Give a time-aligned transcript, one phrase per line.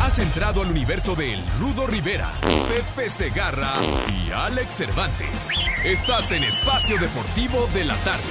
[0.00, 3.74] Has entrado al universo de El Rudo Rivera, Pepe Segarra
[4.08, 5.50] y Alex Cervantes.
[5.84, 8.24] Estás en Espacio Deportivo de la Tarde.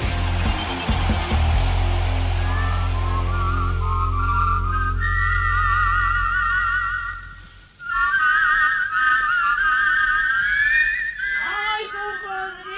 [11.45, 12.78] Ay, compadre.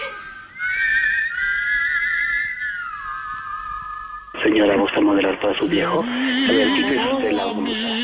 [4.44, 6.02] Señora, ¿gusta modelar para su viejo?
[6.02, 8.01] A ver, quítese usted la blusa.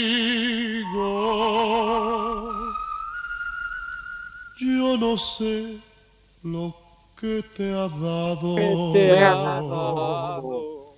[4.87, 5.79] Yo no sé
[6.43, 6.73] lo
[7.19, 8.55] que te ha dado.
[8.93, 10.95] te ha dado?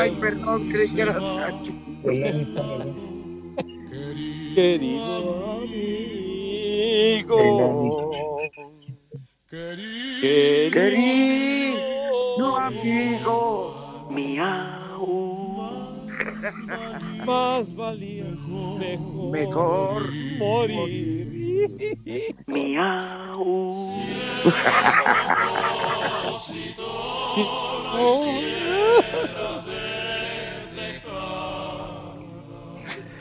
[0.00, 1.72] Ay, perdón, creí que era Nacho.
[4.56, 7.40] Querido amigo.
[10.72, 13.81] Querido amigo.
[14.12, 15.06] Miau.
[17.24, 18.24] Más valía
[18.78, 21.96] mejor, Mejor morir.
[22.46, 23.44] Miau.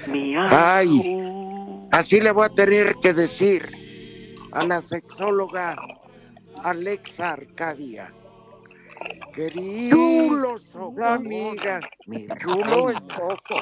[0.07, 0.49] Miau.
[0.49, 1.21] Ay,
[1.91, 3.69] así le voy a tener que decir
[4.51, 5.75] a la sexóloga
[6.63, 8.11] Alexa Arcadia.
[9.33, 9.95] Querido
[10.71, 13.55] chulo amiga, mi chulo esposo.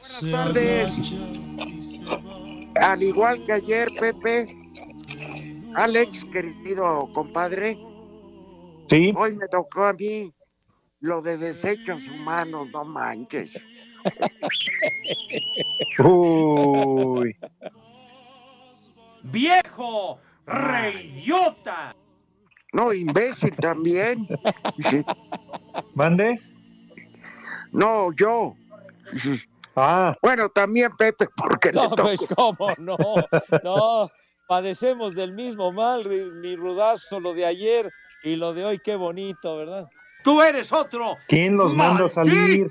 [0.00, 1.00] Buenas tardes.
[2.82, 4.46] Al igual que ayer, Pepe,
[5.74, 7.78] Alex, querido compadre,
[8.88, 9.12] Sí.
[9.16, 10.32] hoy me tocó a mí
[11.00, 13.50] lo de desechos humanos, no manches.
[16.04, 17.36] Uy.
[19.22, 20.18] ¡Viejo!
[20.46, 21.94] ¡Reyota!
[22.72, 24.26] No, imbécil también.
[25.94, 26.40] ¿Mande?
[27.72, 28.54] No, yo.
[29.76, 30.16] Ah.
[30.22, 32.02] Bueno, también Pepe, porque le No, tocó.
[32.02, 32.96] pues cómo no,
[33.62, 34.10] no,
[34.46, 36.04] padecemos del mismo mal,
[36.42, 37.90] mi rudazo, lo de ayer
[38.24, 39.88] y lo de hoy, qué bonito, ¿verdad?
[40.24, 41.16] ¡Tú eres otro!
[41.28, 42.70] ¿Quién los manda a salir?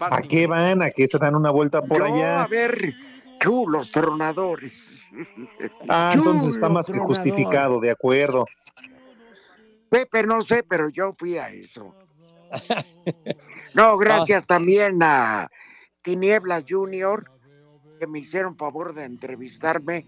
[0.00, 0.82] ¿A qué van?
[0.82, 2.42] ¿A qué se dan una vuelta por Yo, allá?
[2.42, 2.94] a ver,
[3.40, 4.90] chulos tronadores.
[5.88, 7.16] Ah, entonces está más que tronador.
[7.16, 8.44] justificado, de acuerdo.
[9.88, 11.94] Pepe, no sé, pero yo fui a eso.
[13.74, 14.46] No, gracias Ah.
[14.48, 15.48] también a
[16.02, 17.30] Tinieblas Junior,
[17.98, 20.06] que me hicieron favor de entrevistarme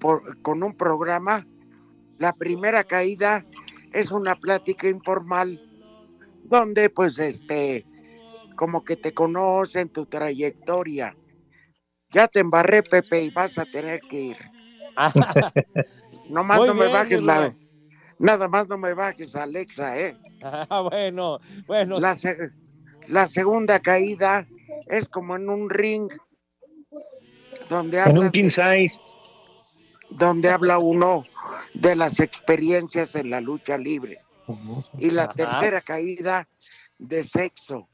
[0.00, 1.44] por- con un programa.
[2.18, 3.44] La primera caída
[3.92, 5.60] es una plática informal,
[6.44, 7.84] donde pues este,
[8.56, 11.16] como que te conocen tu trayectoria.
[12.12, 14.36] Ya te embarré, Pepe, y vas a tener que ir.
[16.30, 17.54] Nomás Muy no me bien, bajes la...
[18.18, 20.16] Nada más no me bajes, Alexa, ¿eh?
[20.40, 21.98] Ah, bueno, bueno.
[22.00, 22.50] La, se-
[23.08, 24.46] la segunda caída
[24.86, 26.08] es como en un ring
[27.68, 29.00] donde En un king size.
[30.10, 31.24] donde habla uno
[31.74, 34.20] de las experiencias en la lucha libre.
[34.98, 35.34] Y la Ajá.
[35.36, 36.48] tercera caída
[36.98, 37.88] de sexo.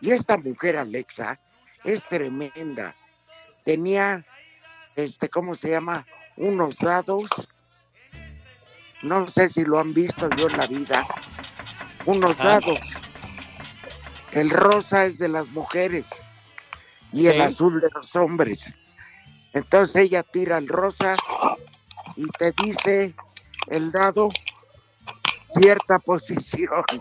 [0.00, 1.40] Y esta mujer, Alexa,
[1.84, 2.94] es tremenda.
[3.64, 4.24] Tenía,
[4.96, 6.04] este, ¿cómo se llama?
[6.36, 7.30] Unos dados.
[9.02, 11.06] No sé si lo han visto yo en la vida.
[12.06, 12.80] Unos dados.
[14.32, 16.08] El rosa es de las mujeres
[17.12, 18.72] y el azul de los hombres.
[19.52, 21.16] Entonces ella tira el rosa
[22.16, 23.14] y te dice
[23.68, 24.28] el dado
[25.60, 26.84] cierta posición.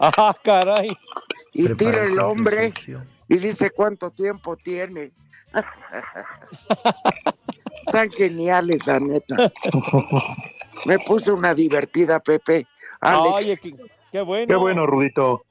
[0.00, 0.96] Ah, caray.
[1.52, 2.72] y tira el hombre
[3.28, 5.10] y dice cuánto tiempo tiene.
[7.86, 9.50] Están geniales, la neta.
[10.84, 12.66] Me puse una divertida, Pepe.
[13.00, 13.34] Alex.
[13.34, 13.74] Oye, qué,
[14.12, 14.46] qué bueno.
[14.46, 15.46] Qué bueno, Rudito.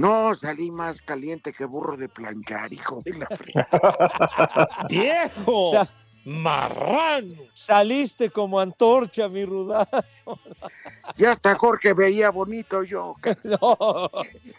[0.00, 4.68] No, salí más caliente que burro de planchar, hijo de la fregada.
[4.88, 5.64] ¡Viejo!
[5.64, 5.86] O sea,
[6.24, 7.34] marrano.
[7.54, 10.40] Saliste como antorcha, mi rudazo.
[11.18, 13.14] Y hasta Jorge veía bonito yo.
[13.44, 14.08] No,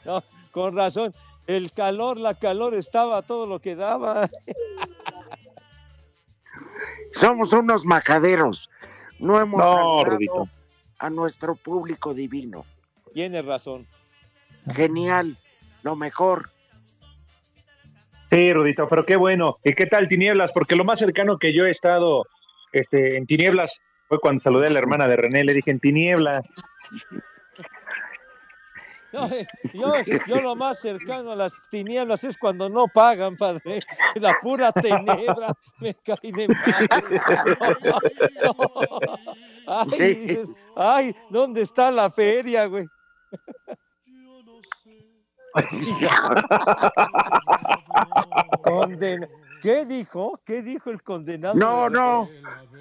[0.06, 1.12] no, con razón.
[1.52, 4.30] El calor, la calor estaba a todo lo que daba.
[7.16, 8.70] Somos unos majaderos.
[9.20, 10.48] No hemos No,
[10.98, 12.66] a nuestro público divino.
[13.14, 13.86] Tienes razón.
[14.74, 15.38] Genial,
[15.84, 16.50] lo mejor.
[18.30, 19.58] Sí, Rudito, pero qué bueno.
[19.66, 20.54] ¿Y qué tal Tinieblas?
[20.54, 22.26] Porque lo más cercano que yo he estado
[22.72, 26.50] este, en Tinieblas fue cuando saludé a la hermana de René, le dije en Tinieblas.
[29.14, 29.28] No,
[29.74, 29.94] yo,
[30.28, 33.82] yo lo más cercano a las tinieblas es cuando no pagan, padre.
[34.16, 37.22] La pura tenebra me cae de madre.
[38.44, 39.18] No, no.
[39.68, 42.86] Ay, dices, ay, ¿dónde está la feria, güey?
[48.64, 49.28] Condena-
[49.62, 50.40] ¿Qué dijo?
[50.46, 51.54] ¿Qué dijo el condenado?
[51.56, 52.28] No, no,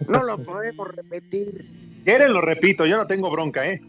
[0.08, 2.00] no lo podemos repetir.
[2.04, 3.80] Quieren, lo repito, yo no tengo bronca, ¿eh?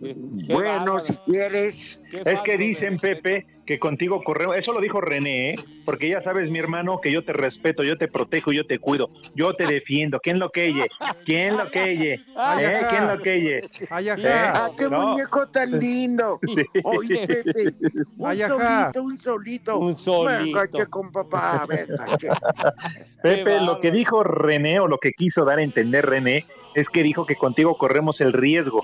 [0.00, 2.00] Bueno, si quieres.
[2.24, 4.56] Es que dicen, Pepe, que contigo corremos.
[4.56, 5.56] Eso lo dijo René, ¿eh?
[5.84, 9.10] Porque ya sabes, mi hermano, que yo te respeto, yo te protejo, yo te cuido,
[9.34, 10.18] yo te defiendo.
[10.20, 10.86] ¿Quién lo queye?
[11.26, 12.14] ¿Quién lo queye?
[12.14, 12.80] ¿Eh?
[12.90, 13.60] ¿Quién lo queye?
[13.90, 14.16] Ay, ¿Eh?
[14.26, 15.08] Ah, qué No.
[15.08, 16.40] muñeco tan lindo.
[16.84, 17.74] Oye, Pepe,
[18.18, 19.78] un solito, un solito.
[19.78, 20.60] Un solito.
[20.62, 22.06] Venga, con papá, venga.
[23.22, 27.02] Pepe, lo que dijo René o lo que quiso dar a entender René es que
[27.02, 28.80] dijo que contigo corremos el riesgo.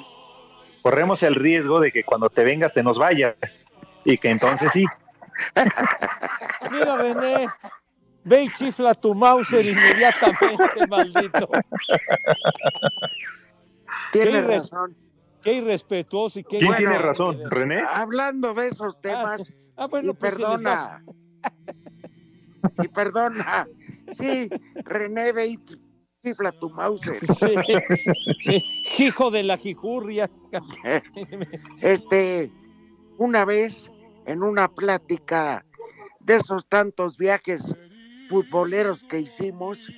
[0.87, 3.35] Corremos el riesgo de que cuando te vengas te nos vayas.
[4.05, 4.85] Y que entonces sí.
[6.71, 7.49] Mira, René,
[8.23, 11.49] ve y chifla tu Mauser inmediatamente, maldito.
[14.13, 14.97] Irres- razón.
[15.43, 16.61] Qué irrespetuoso y qué...
[16.61, 17.41] ¿Quién tiene razón?
[17.51, 17.81] ¿René?
[17.81, 19.43] Hablando de esos temas,
[19.77, 21.03] Ah, bueno, y pues perdona.
[22.85, 23.67] Y perdona.
[24.17, 24.49] Sí,
[24.85, 25.59] René, ve y
[26.27, 27.01] chifla tu mouse.
[28.39, 28.65] Sí,
[29.05, 30.29] hijo de la jijurria.
[31.81, 32.51] Este,
[33.19, 33.91] una vez
[34.27, 35.65] en una plática
[36.21, 37.75] de esos tantos viajes
[38.29, 39.93] futboleros que hicimos,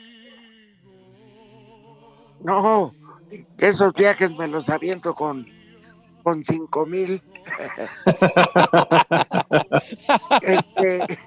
[2.40, 2.92] no,
[3.56, 5.46] esos viajes me los aviento con,
[6.22, 7.22] con cinco mil.
[10.42, 11.18] Este,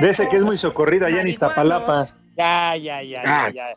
[0.00, 2.08] De ese que es muy socorrido allá en Iztapalapa.
[2.36, 3.74] Ya, ya, ya, ya, ya.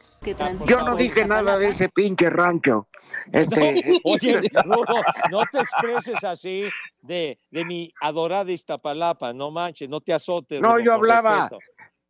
[0.67, 2.88] yo no dije nada de ese pinche rancho.
[3.31, 5.01] Este, Oye, Rudo,
[5.31, 6.69] no te expreses así
[7.01, 10.59] de, de mi adorada Iztapalapa, no manches, no te azotes.
[10.59, 11.59] No, Rudo, yo hablaba respeto.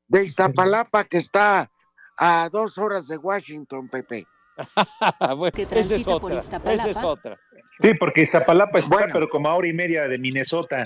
[0.07, 1.69] de Iztapalapa que está
[2.17, 4.25] a dos horas de Washington, Pepe.
[5.37, 6.89] Bueno, Que esa es transita por Iztapalapa.
[6.89, 7.39] esa es otra.
[7.81, 10.83] Sí, porque Iztapalapa está, pero como a hora y media de Minnesota.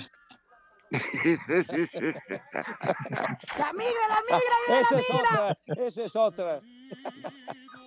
[3.57, 5.57] La migra, la migra, mira Esa la es migra.
[5.67, 6.61] otra, esa es otra.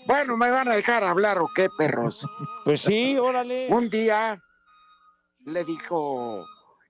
[0.07, 2.25] Bueno, ¿me van a dejar hablar o qué, perros?
[2.65, 3.69] Pues sí, órale.
[3.71, 4.39] Un día
[5.45, 6.45] le dijo,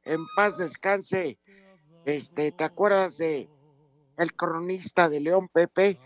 [0.05, 1.39] en paz descanse,
[2.05, 3.49] este, ¿te acuerdas de
[4.17, 6.01] el cronista de León Pepe,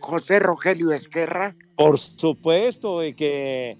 [0.00, 1.54] José Rogelio Esquerra?
[1.76, 3.76] Por supuesto, y que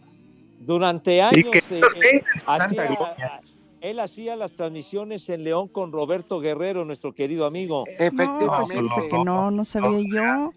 [0.59, 3.41] durante años que- eh, eh, hacía-
[3.81, 7.85] él hacía las transmisiones en León con Roberto Guerrero, nuestro querido amigo.
[7.99, 8.75] Efectivamente.
[8.81, 10.53] Fíjese que no, no sabía yo.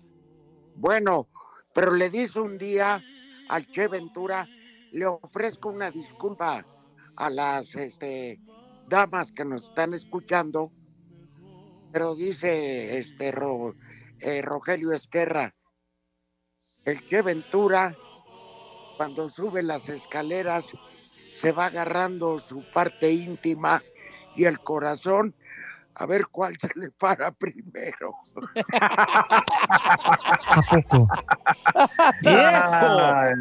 [0.75, 1.27] Bueno,
[1.73, 3.01] pero le dice un día
[3.49, 4.47] al Che Ventura,
[4.91, 6.65] le ofrezco una disculpa
[7.15, 8.39] a las este,
[8.87, 10.71] damas que nos están escuchando,
[11.91, 13.75] pero dice este Ro-
[14.19, 15.53] eh, Rogelio Esquerra,
[16.85, 17.95] el Che Ventura,
[18.97, 20.67] cuando sube las escaleras,
[21.33, 23.83] se va agarrando su parte íntima
[24.35, 25.35] y el corazón
[25.95, 28.13] a ver cuál se le para primero.
[30.45, 31.07] ¿A poco?
[32.21, 33.31] ¡Viejo!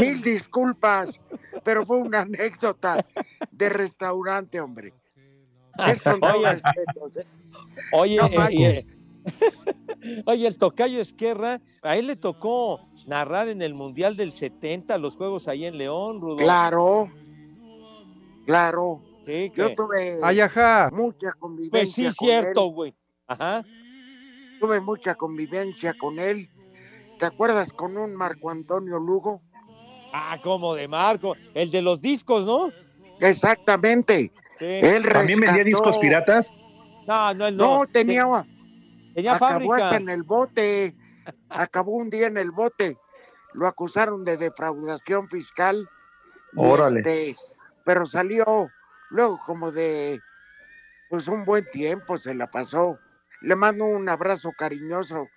[0.00, 1.20] Mil disculpas,
[1.64, 3.04] pero fue una anécdota
[3.50, 4.92] de restaurante, hombre.
[5.86, 7.26] Es con todo respeto, ¿eh?
[7.92, 8.86] Oye, No eh,
[10.26, 15.16] oye, el tocayo Esquerra, a él le tocó narrar en el Mundial del 70 los
[15.16, 16.36] juegos ahí en León, Rudo.
[16.36, 17.10] Claro,
[18.46, 19.02] claro.
[19.24, 20.90] Sí, Yo que- tuve Ay, ajá.
[20.92, 22.72] mucha convivencia Pues sí, con cierto, él.
[22.74, 22.94] güey.
[23.28, 23.64] Ajá.
[24.60, 26.48] Tuve mucha convivencia con él.
[27.18, 29.40] ¿Te acuerdas con un Marco Antonio Lugo?
[30.12, 32.70] Ah, como de Marco, el de los discos, ¿no?
[33.20, 34.32] Exactamente.
[34.58, 34.64] Sí.
[34.66, 36.54] Él ¿También vendía rescató- discos piratas?
[37.06, 37.78] No, no, él no.
[37.78, 38.26] No, tenía,
[39.14, 39.74] tenía acabó fábrica.
[39.76, 40.96] hasta en el bote.
[41.48, 42.96] Acabó un día en el bote.
[43.54, 45.88] Lo acusaron de defraudación fiscal.
[46.56, 47.00] Órale.
[47.00, 47.36] este,
[47.84, 48.68] pero salió
[49.10, 50.20] luego como de
[51.08, 52.98] pues un buen tiempo se la pasó.
[53.42, 55.28] Le mando un abrazo cariñoso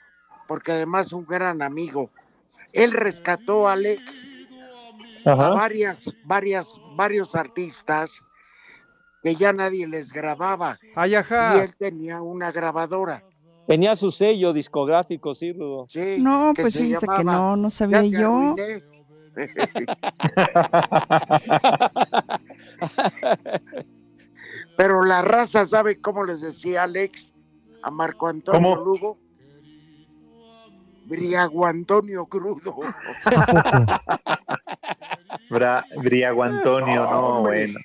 [0.47, 2.11] porque además un gran amigo.
[2.73, 4.01] Él rescató a Alex
[5.25, 8.11] a varias, varias, varios artistas
[9.23, 10.77] que ya nadie les grababa.
[10.95, 13.23] Ay, Y él tenía una grabadora.
[13.67, 15.87] Tenía su sello discográfico, sí, Rudo.
[15.89, 18.55] Sí, No, pues se fíjese que no, no sabía yo.
[24.77, 27.31] Pero la raza sabe cómo les decía Alex
[27.83, 28.75] a Marco Antonio ¿Cómo?
[28.83, 29.17] Lugo.
[31.05, 32.75] Briago Antonio Crudo.
[35.49, 37.79] Bra Briago Antonio, No, bueno.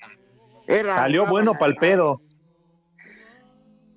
[0.67, 2.21] Era Salió bueno para el pedo.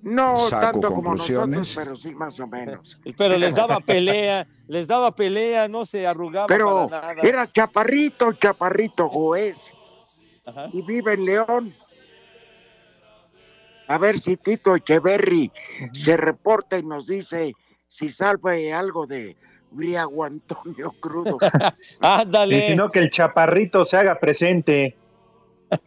[0.04, 3.00] No Saco tanto como nosotros, pero sí más o menos.
[3.16, 7.26] Pero les daba pelea, les daba pelea, no se arrugaba Pero para nada.
[7.26, 9.10] era chaparrito, chaparrito.
[10.44, 10.68] Ajá.
[10.74, 11.74] Y vive en León.
[13.88, 15.50] A ver si Tito Echeverry
[15.94, 17.54] se reporta y nos dice
[17.88, 19.36] si salve algo de
[19.70, 21.38] Briago Antonio Crudo.
[22.00, 22.58] Ándale.
[22.58, 24.98] Y si no, que el chaparrito se haga presente.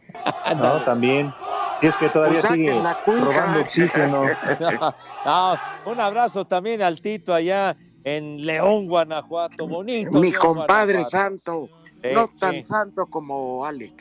[0.56, 1.32] No, también.
[1.80, 4.22] Si es que todavía Pues sigue robando oxígeno.
[5.24, 9.66] No, un abrazo también al Tito allá en León, Guanajuato.
[9.66, 10.18] Bonito.
[10.18, 11.10] Mi León, compadre Guanajuato.
[11.10, 11.68] santo,
[12.14, 13.92] no tan santo como Alex.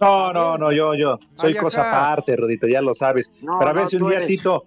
[0.00, 1.18] No, no, no, yo, yo.
[1.36, 3.32] Soy Ay, cosa aparte, Rodito, ya lo sabes.
[3.40, 4.64] No, Pero a ver no, si un día eres- Tito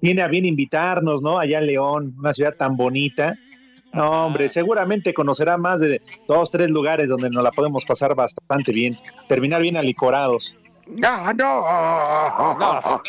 [0.00, 1.38] tiene a bien invitarnos, ¿no?
[1.38, 3.34] Allá en León, una ciudad tan bonita.
[3.92, 8.70] No, hombre, seguramente conocerá más de dos, tres lugares donde nos la podemos pasar bastante
[8.72, 8.94] bien.
[9.28, 10.54] Terminar bien alicorados.
[10.86, 13.02] No, no.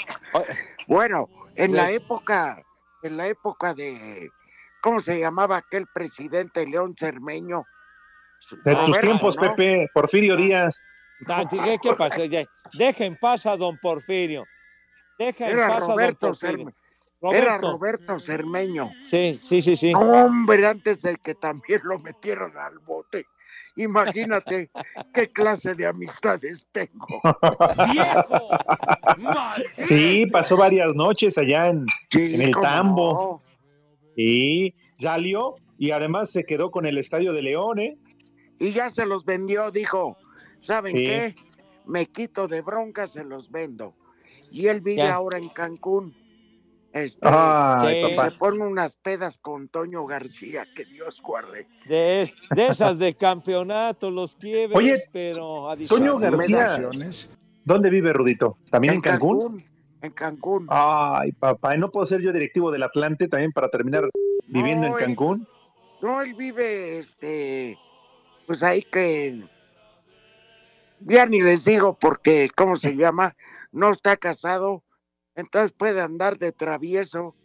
[0.88, 2.64] Bueno, en la Pues- época,
[3.04, 4.30] en la época de,
[4.82, 7.66] ¿cómo se llamaba aquel presidente León Cermeño?
[8.64, 9.42] De Ah, tus tiempos, ¿no?
[9.42, 10.82] Pepe, Porfirio Díaz.
[11.28, 12.22] Ah, ¿Qué, qué pasó?
[12.74, 14.46] Deja en paz a don Porfirio.
[15.18, 16.56] Deja en Era paz a don Roberto Porfirio.
[16.58, 16.74] Cermeño.
[17.22, 17.72] Era Roberto.
[17.72, 18.92] Roberto Cermeño.
[19.10, 19.92] Sí, sí, sí, sí.
[19.96, 23.26] Hombre, antes de que también lo metieron al bote.
[23.78, 24.70] Imagínate
[25.14, 27.22] qué clase de amistades tengo.
[27.92, 28.50] ¡Viejo!
[29.18, 29.70] ¡Maldito!
[29.88, 33.42] Sí, pasó varias noches allá en, Sí, en el Tambo.
[34.16, 37.98] Y salió y además se quedó con el Estadio de León, ¿eh?
[38.60, 40.18] Y ya se los vendió, dijo,
[40.64, 41.06] ¿saben Sí.
[41.06, 41.36] qué?
[41.86, 43.94] Me quito de bronca, se los vendo.
[44.52, 45.14] Y él vive Ya.
[45.14, 46.16] ahora en Cancún.
[46.98, 48.16] Este, Ay, Sí.
[48.16, 51.68] se pone unas pedas con Toño García, que Dios guarde.
[51.88, 56.18] De, es- de esas de campeonato, los quiebres, Oye, pero a Toño.
[56.18, 56.80] García.
[57.66, 58.58] ¿Dónde vive Rudito?
[58.72, 59.64] ¿También en Cancún?
[60.02, 60.68] En Cancún.
[60.70, 64.10] Ay, papá, ¿y no puedo ser yo directivo del Atlante también para terminar
[64.48, 65.48] viviendo No, en él- Cancún?
[66.02, 67.78] No, él vive, este,
[68.46, 69.44] pues ahí que,
[71.02, 73.36] ya ni les digo porque, ¿cómo se llama?
[73.72, 74.84] No está casado,
[75.38, 77.38] entonces puede andar de travieso.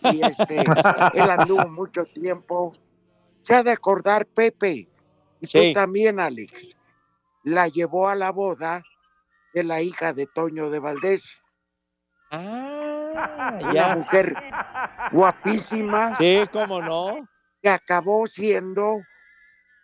[0.00, 0.76] Y este,
[1.12, 2.78] él anduvo mucho tiempo.
[3.44, 4.90] Se ha de acordar, Pepe,
[5.40, 5.72] y tú Sí.
[5.72, 6.52] también, Alex,
[7.44, 8.86] la llevó a la boda
[9.54, 11.42] de la hija de Toño de Valdés,
[12.30, 13.88] Ah, una ya.
[13.88, 14.34] mujer
[15.10, 17.28] guapísima Sí, cómo no.
[17.62, 19.06] que acabó siendo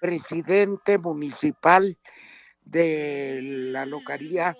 [0.00, 1.98] presidente municipal
[2.64, 4.56] de la localidad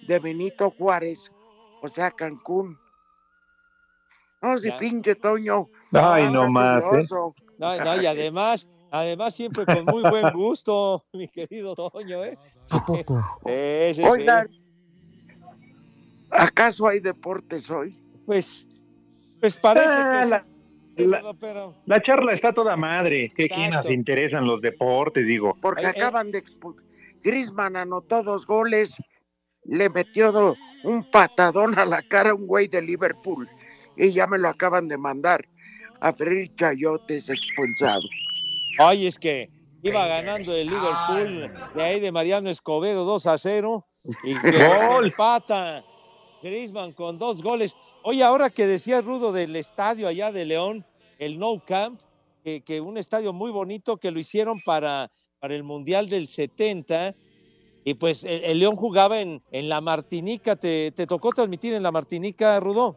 [0.00, 1.30] de Benito Juárez,
[1.84, 2.78] o sea, Cancún.
[4.40, 4.76] No, si Ya.
[4.78, 5.68] pinche Toño.
[5.92, 7.00] Ay, no más, ¿eh?
[7.58, 12.38] No, no, y además, además siempre con muy buen gusto, mi querido Toño, ¿eh?
[12.70, 13.22] ¿A poco?
[13.44, 14.08] Sí, sí, sí.
[14.08, 14.48] Oigan,
[16.30, 17.96] ¿acaso hay deportes hoy?
[18.26, 18.66] Pues,
[19.40, 20.44] pues parece Ah, que la-
[20.96, 23.30] sí, la- pero- pero La charla está toda madre.
[23.34, 25.26] ¿Qué nos interesan los deportes?
[25.26, 25.54] Digo.
[25.60, 26.00] Porque Ay, eh.
[26.00, 26.82] acaban de expulsar.
[27.22, 28.96] Grisman anotó dos goles,
[29.64, 33.48] le metió do- un patadón a la cara a un güey de Liverpool
[33.96, 35.44] y ya me lo acaban de mandar.
[36.00, 38.02] A Freddy Chayotes expulsado.
[38.78, 39.48] Ay, es que
[39.82, 43.86] iba ganando el Liverpool de ahí de Mariano Escobedo 2 a 0
[44.22, 45.06] y que Gol.
[45.06, 45.84] empata
[46.42, 47.74] Griezmann con dos goles.
[48.02, 50.84] Oye, ahora que decía Rudo del estadio allá de León,
[51.18, 52.00] el No Camp,
[52.42, 55.10] que, que un estadio muy bonito que lo hicieron para,
[55.40, 57.14] para el Mundial del 70.
[57.84, 60.56] Y pues el, el León jugaba en, en la Martinica.
[60.56, 62.96] ¿Te, ¿Te tocó transmitir en la Martinica, Rudo?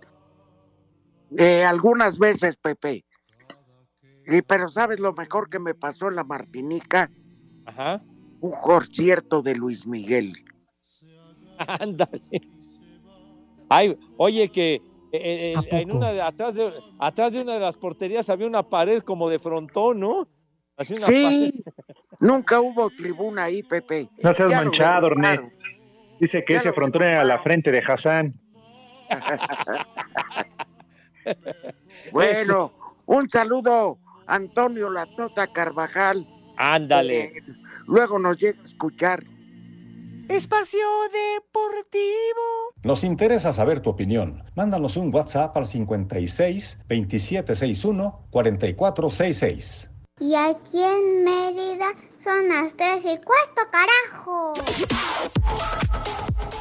[1.37, 3.03] Eh, algunas veces, Pepe.
[4.25, 7.11] Y, pero ¿sabes lo mejor que me pasó en la Martinica?
[7.65, 8.01] Ajá.
[8.39, 10.33] Un concierto de Luis Miguel.
[11.57, 12.21] Ándale.
[13.69, 14.75] Ay, oye, que
[15.11, 18.63] eh, eh, en una de- atrás, de, atrás de una de las porterías había una
[18.63, 20.27] pared como de frontón, ¿no?
[20.77, 21.63] Así una Sí,
[22.19, 24.09] nunca hubo tribuna ahí, Pepe.
[24.23, 25.41] No seas Ya manchado, derribaron.
[25.43, 25.53] Ornet.
[26.19, 28.33] Dice que Ya ese lo frontón era la frente de Hassan.
[32.11, 32.71] Bueno,
[33.05, 36.25] un saludo, Antonio La Tota Carvajal.
[36.55, 37.25] Ándale.
[37.25, 37.43] Eh,
[37.85, 39.23] luego nos llega a escuchar.
[40.29, 40.79] Espacio
[41.11, 42.73] Deportivo.
[42.83, 44.43] Nos interesa saber tu opinión.
[44.55, 49.89] Mándanos un WhatsApp al 56 2761 4466.
[50.19, 54.53] Y aquí en Mérida son las tres y cuarto, carajo.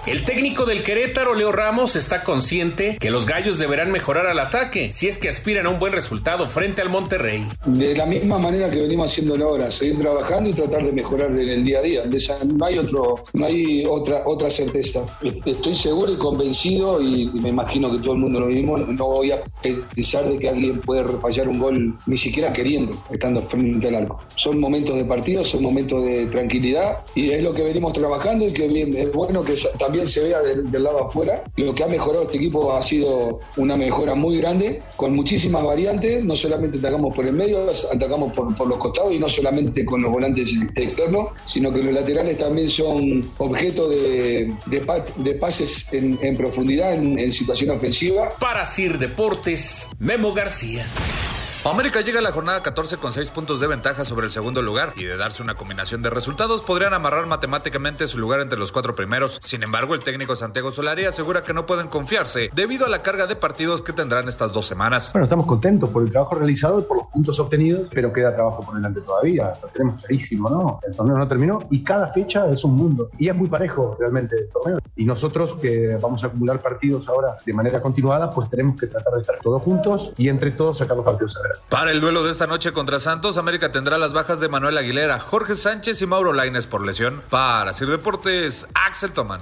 [0.06, 4.92] El técnico del Querétaro, Leo Ramos, está consciente que los gallos deberán mejorar al ataque
[4.92, 7.44] si es que aspiran a un buen resultado frente al Monterrey.
[7.64, 11.40] De la misma manera que venimos haciéndolo ahora, seguir trabajando y tratar de mejorar en
[11.40, 12.02] el día a día.
[12.02, 15.04] De esa- no hay otro, no hay otra, otra certeza.
[15.44, 19.32] Estoy seguro y convencido, y me imagino que todo el mundo lo mismo, no voy
[19.32, 23.94] a pensar de que alguien puede fallar un gol ni siquiera queriendo, estando frente al
[23.96, 24.18] arco.
[24.36, 28.52] Son momentos de partido, son momentos de tranquilidad y es lo que venimos trabajando y
[28.52, 31.42] que es bueno que también se vea del, lado afuera.
[31.56, 36.24] Lo que ha mejorado este equipo ha sido una mejora muy grande, con muchísimas variantes.
[36.24, 40.10] No solamente atacamos por el medio, atacamos por, los costados y no solamente con los
[40.12, 46.18] volantes externos, sino que los laterales también son objeto de, de pa- de pases en,
[46.22, 48.28] en profundidad, en, en situación ofensiva.
[48.38, 50.84] Para Sir Deportes, Memo García.
[51.70, 54.92] América llega a la jornada 14 con 6 puntos de ventaja sobre el segundo lugar
[54.94, 58.94] y de darse una combinación de resultados podrían amarrar matemáticamente su lugar entre los cuatro
[58.94, 59.40] primeros.
[59.42, 63.26] Sin embargo, el técnico Santiago Solari asegura que no pueden confiarse debido a la carga
[63.26, 65.12] de partidos que tendrán estas dos semanas.
[65.12, 68.62] Bueno, estamos contentos por el trabajo realizado y por los puntos obtenidos, pero queda trabajo
[68.64, 69.52] por delante todavía.
[69.60, 70.80] Lo tenemos clarísimo, ¿no?
[70.86, 73.10] El torneo no terminó y cada fecha es un mundo.
[73.18, 74.78] Y es muy parejo realmente el torneo.
[74.94, 79.14] Y nosotros que vamos a acumular partidos ahora de manera continuada, pues tenemos que tratar
[79.14, 81.55] de estar todos juntos y entre todos sacar los partidos adelante.
[81.68, 85.18] Para el duelo de esta noche contra Santos, América tendrá las bajas de Manuel Aguilera,
[85.18, 87.22] Jorge Sánchez y Mauro Laines por lesión.
[87.28, 89.40] Para Sir Deportes, Axel Toman.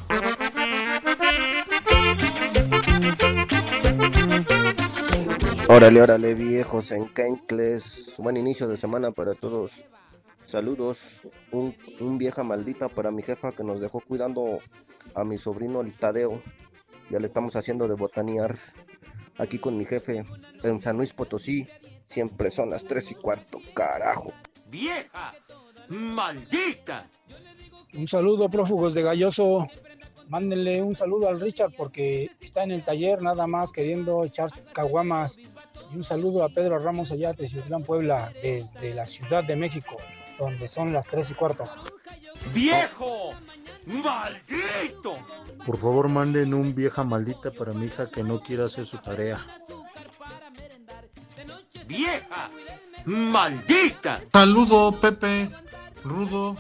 [5.69, 8.13] Órale, órale, viejos encancles.
[8.19, 9.85] Buen inicio de semana para todos.
[10.45, 10.99] Saludos.
[11.51, 14.61] Un, un vieja maldita para mi jefa que nos dejó cuidando
[15.15, 16.43] a mi sobrino el Tadeo.
[17.11, 18.59] Ya le estamos haciendo de botanear
[19.39, 20.25] aquí con mi jefe
[20.63, 21.69] en San Luis Potosí.
[22.05, 24.33] Siempre son las tres y cuarto, carajo.
[24.67, 25.35] ¡Vieja!
[25.89, 27.09] ¡Maldita!
[27.95, 29.67] Un saludo, prófugos de Galloso.
[30.29, 35.39] Mándenle un saludo al Richard porque está en el taller nada más queriendo echar caguamas.
[35.39, 39.97] Y un saludo a Pedro Ramos allá de Ciudad Puebla, desde la Ciudad de México,
[40.39, 41.65] donde son las tres y cuarto.
[42.53, 43.31] ¡Viejo!
[43.87, 45.15] ¡Maldito!
[45.65, 49.39] Por favor, manden un vieja maldita para mi hija que no quiere hacer su tarea.
[51.87, 52.51] ¡Vieja!
[53.05, 54.21] ¡Maldita!
[54.33, 55.51] Saludo, Pepe,
[56.03, 56.57] Rudo.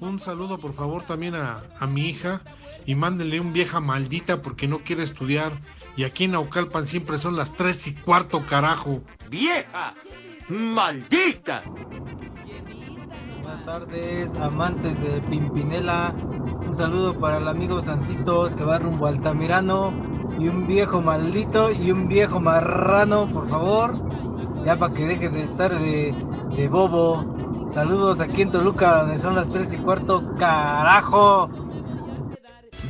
[0.00, 2.40] Un saludo, por favor, también a, a mi hija.
[2.86, 5.52] Y mándenle un vieja maldita porque no quiere estudiar.
[5.96, 9.02] Y aquí en Naucalpan siempre son las tres y cuarto, carajo.
[9.28, 9.94] ¡Vieja!
[10.48, 11.62] ¡Maldita!
[13.42, 16.14] Buenas tardes, amantes de Pimpinela.
[16.66, 19.92] Un saludo para el amigo Santitos que va rumbo a Altamirano.
[20.38, 24.31] Y un viejo maldito y un viejo marrano, por favor.
[24.64, 26.14] Ya para que deje de estar de,
[26.56, 27.66] de bobo.
[27.68, 30.34] Saludos aquí en Toluca, donde son las 3 y cuarto.
[30.38, 31.50] ¡Carajo!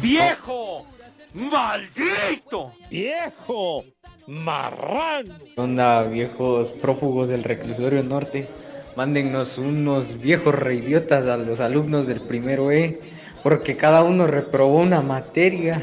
[0.02, 0.84] ¡Viejo!
[1.32, 2.72] ¡Maldito!
[2.90, 3.84] ¡Viejo!
[4.26, 5.34] ¡Marrano!
[5.54, 8.48] ¿Qué onda, viejos prófugos del reclusorio norte?
[8.96, 13.00] Mándennos unos viejos reidiotas a los alumnos del primero E,
[13.42, 15.80] porque cada uno reprobó una materia.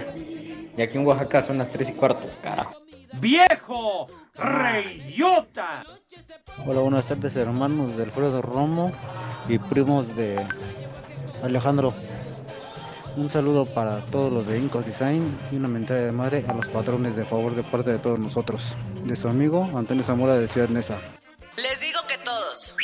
[0.78, 2.75] Y aquí en Oaxaca son las 3 y cuarto, carajo.
[3.19, 4.08] ¡Viejo!
[4.39, 5.84] ¡Reidiota!
[6.65, 8.91] Hola, buenas tardes hermanos de Alfredo Romo
[9.49, 10.41] y primos de
[11.43, 11.93] Alejandro.
[13.17, 16.69] Un saludo para todos los de Incos Design y una mentada de madre a los
[16.69, 18.78] patrones de favor de parte de todos nosotros.
[19.04, 20.97] De su amigo Antonio Zamora de Ciudad Neza.
[21.58, 22.75] Les digo que todos.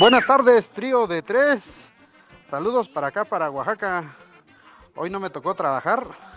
[0.00, 1.86] Buenas tardes, trío de tres.
[2.50, 4.16] Saludos para acá, para Oaxaca.
[4.96, 6.33] Hoy no me tocó trabajar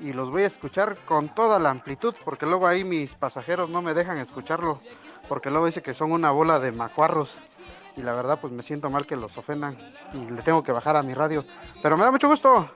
[0.00, 3.82] y los voy a escuchar con toda la amplitud porque luego ahí mis pasajeros no
[3.82, 4.80] me dejan escucharlo
[5.28, 7.38] porque luego dice que son una bola de macuarros
[7.96, 9.76] y la verdad pues me siento mal que los ofendan
[10.14, 11.44] y le tengo que bajar a mi radio.
[11.82, 12.68] Pero me da mucho gusto.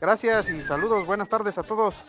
[0.00, 1.06] Gracias y saludos.
[1.06, 2.04] Buenas tardes a todos.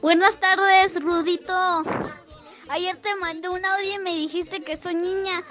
[0.00, 1.84] Buenas tardes, Rudito.
[2.68, 5.42] Ayer te mandé un audio y me dijiste que soy niña.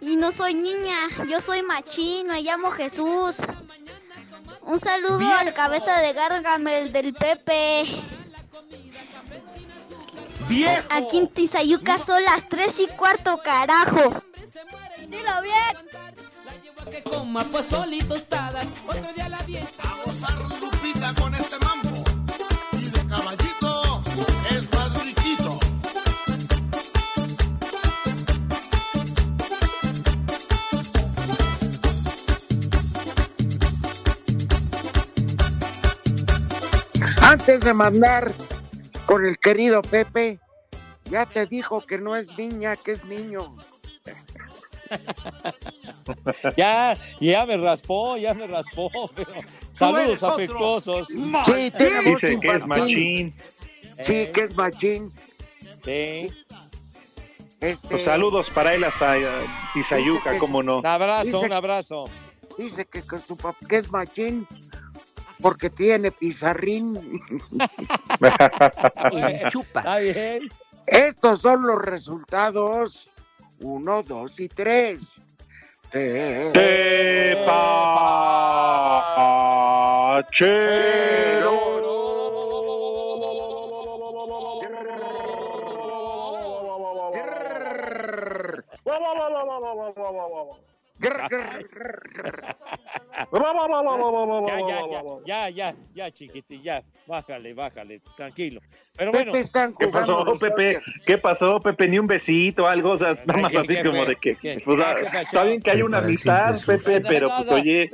[0.00, 3.38] Y no soy niña, yo soy machín, me llamo Jesús.
[4.68, 7.84] Un saludo al cabeza de Gargamel del Pepe.
[10.46, 10.82] ¡Viejo!
[10.90, 14.22] Aquí en Tizayuca son las tres y cuarto, carajo.
[15.08, 16.90] Dilo bien.
[16.90, 19.82] Que coma pues solito tostadas, otro día a la dieta.
[19.84, 22.04] A gozar Lupita con este mambo.
[22.72, 23.47] Y de caballito
[37.28, 38.32] Antes de mandar
[39.04, 40.40] con el querido Pepe,
[41.10, 43.54] ya te dijo que no es niña, que es niño.
[46.56, 48.90] ya, ya me raspó, ya me raspó.
[49.14, 49.30] pero
[49.74, 51.06] saludos afectuosos.
[51.08, 53.34] Sí, tiene Dice que es machín.
[54.04, 55.12] Sí, que es machín.
[55.84, 56.28] Sí.
[57.60, 59.28] Este, Pues saludos para él hasta eh,
[59.74, 60.78] Tizayuca, cómo no.
[60.78, 62.08] Un abrazo, Dice- un abrazo.
[62.56, 64.48] Dice que, que su papá que es machín
[65.40, 67.20] porque tiene pizarrín.
[68.20, 70.48] Está bien.
[70.86, 73.08] Estos son los resultados.
[73.60, 75.00] Uno, dos y tres.
[91.00, 91.28] Ya,
[94.60, 98.60] ya, ya, ya, ya, ya, chiquitín, ya, bájale, bájale, tranquilo.
[98.96, 100.80] Pero bueno, ¿Qué pasó, Pepe?
[101.06, 101.86] ¿Qué pasó, Pepe?
[101.88, 104.60] Ni un besito, algo, o sea, nada más ¿qué- así qué como de que, ¿Qué?
[104.64, 107.90] pues, ah, está bien que haya una Prepara simple Pepe, pero pues oye,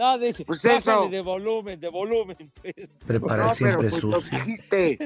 [0.47, 1.09] Pues eso.
[1.11, 2.37] de volumen, de volumen.
[2.63, 2.75] pues.
[3.07, 4.99] No, pero pues lo dijiste,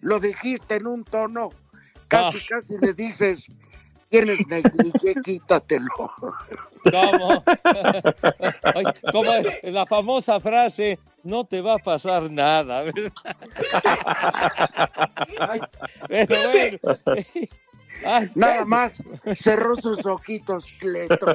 [0.00, 1.50] lo dijiste en un tono,
[2.08, 3.46] casi, casi le dices,
[4.14, 6.12] tienes negligé, quítatelo.
[6.84, 7.44] ¿Cómo?
[9.12, 13.12] Como la famosa frase, no te va a pasar nada, ¿verdad?
[15.40, 15.60] Ay,
[16.08, 16.78] pero bueno.
[18.04, 19.02] Ay, Nada más
[19.34, 21.34] cerró sus ojitos, Cleto.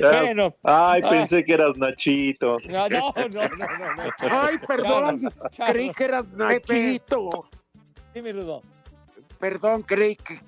[0.00, 0.54] Bueno.
[0.62, 1.10] ay, Ay.
[1.10, 2.58] pensé que eras Nachito.
[2.70, 4.12] No, no, no, no, no.
[4.30, 7.28] Ay, perdón, Carlos, creí que eras Nachito.
[8.14, 8.62] Dime, Rudo.
[9.38, 10.40] Perdón, creí que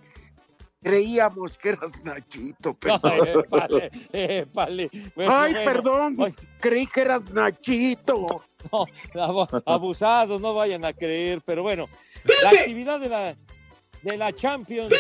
[0.84, 2.76] creíamos que eras Nachito.
[2.86, 3.40] No, Perdón.
[3.42, 4.90] eh, vale, eh, vale.
[5.16, 5.70] Bueno, Ay, bueno.
[5.72, 8.44] perdón, Ay, creí que eras Nachito.
[9.14, 11.86] no, abusados, no vayan a creer, pero bueno,
[12.42, 13.34] la actividad de la,
[14.02, 14.92] de la Champions.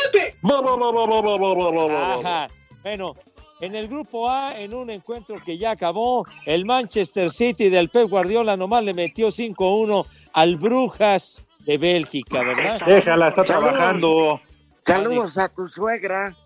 [2.20, 2.48] Ajá.
[2.82, 3.14] Bueno,
[3.60, 8.08] en el grupo A, en un encuentro que ya acabó, el Manchester City del Pep
[8.08, 12.80] Guardiola nomás le metió 5-1 al Brujas de Bélgica, ¿verdad?
[12.86, 14.40] Déjala, está trabajando.
[14.86, 16.34] Saludos a tu suegra.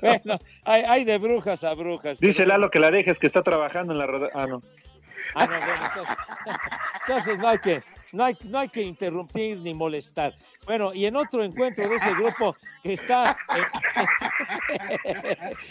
[0.00, 2.16] Bueno, hay, hay de brujas a brujas.
[2.20, 4.62] pero- Dice Lalo que la dejes, que está trabajando en la roda- Ah, no.
[5.34, 6.16] Ah, no, bueno, entonces,
[7.06, 10.34] entonces no hay que no hay, no hay que interrumpir ni molestar.
[10.66, 13.36] Bueno, y en otro encuentro de ese grupo que está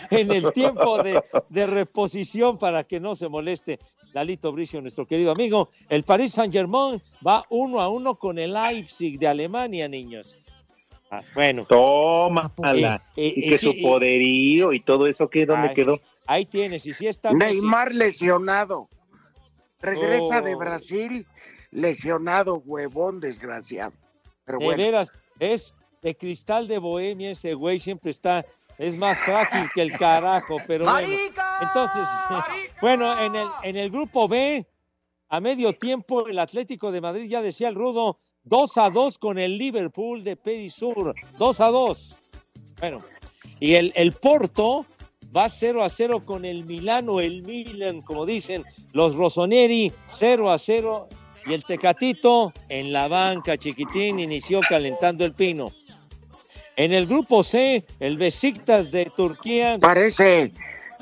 [0.10, 3.80] en, en el tiempo de, de reposición para que no se moleste
[4.14, 8.54] Lalito Bricio, nuestro querido amigo, el Paris Saint Germain va uno a uno con el
[8.54, 10.38] Leipzig de Alemania, niños.
[11.12, 11.66] Ah, bueno.
[11.68, 13.02] Tómala.
[13.16, 15.46] Eh, eh, y eh, que sí, su poderío y todo eso, ¿qué?
[15.46, 16.00] ¿Dónde Ay, quedó?
[16.28, 18.88] Ahí tienes, y si está Neymar lesionado.
[19.82, 20.60] Regresa de Oh.
[20.60, 21.26] Brasil
[21.72, 23.94] lesionado, huevón desgraciado.
[24.46, 28.46] Pero De bueno, veras, es de cristal de bohemia ese güey, siempre está,
[28.78, 31.08] es más frágil que el carajo, pero bueno.
[31.62, 32.08] Entonces,
[32.82, 34.66] bueno, en el, en el grupo B,
[35.30, 39.38] a medio tiempo, el Atlético de Madrid, ya decía el Rudo, 2 a 2 con
[39.38, 42.18] el Liverpool de Perisur, 2 a 2.
[42.80, 43.00] Bueno,
[43.60, 44.86] y el, el Porto
[45.36, 50.58] va 0 a 0 con el Milano, el Milan, como dicen los Rossoneri, 0 a
[50.58, 51.08] 0.
[51.46, 55.72] Y el Tecatito en la banca, chiquitín, inició calentando el pino.
[56.76, 59.78] En el grupo C, el Besiktas de Turquía.
[59.80, 60.52] parece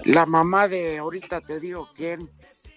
[0.05, 2.29] la mamá de ahorita te digo quién.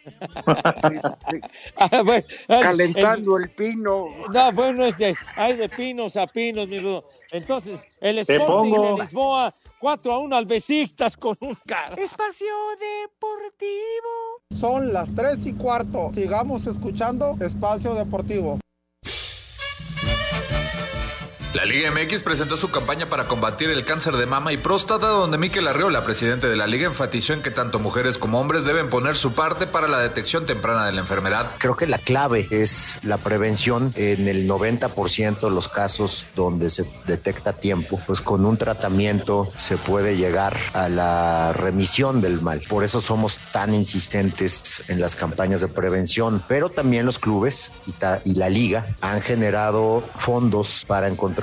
[1.77, 4.07] Ah, bueno, Calentando el pino.
[4.33, 7.05] No, bueno, es de, hay de pinos a pinos, mi Rudo.
[7.33, 8.97] Entonces, el Sporting pongo.
[8.97, 11.95] de Lisboa, 4 a 1 al Besiktas con un cara.
[11.97, 12.47] Espacio
[12.79, 14.43] Deportivo.
[14.59, 16.11] Son las 3 y cuarto.
[16.13, 18.59] Sigamos escuchando Espacio Deportivo.
[21.53, 25.37] La Liga MX presentó su campaña para combatir el cáncer de mama y próstata, donde
[25.37, 29.17] Miquel Arriola, presidente de la liga, enfatizó en que tanto mujeres como hombres deben poner
[29.17, 31.51] su parte para la detección temprana de la enfermedad.
[31.59, 36.89] Creo que la clave es la prevención en el 90% de los casos donde se
[37.07, 42.61] detecta a tiempo, pues con un tratamiento se puede llegar a la remisión del mal.
[42.69, 48.35] Por eso somos tan insistentes en las campañas de prevención, pero también los clubes y,
[48.35, 51.40] la liga han generado fondos para encontrar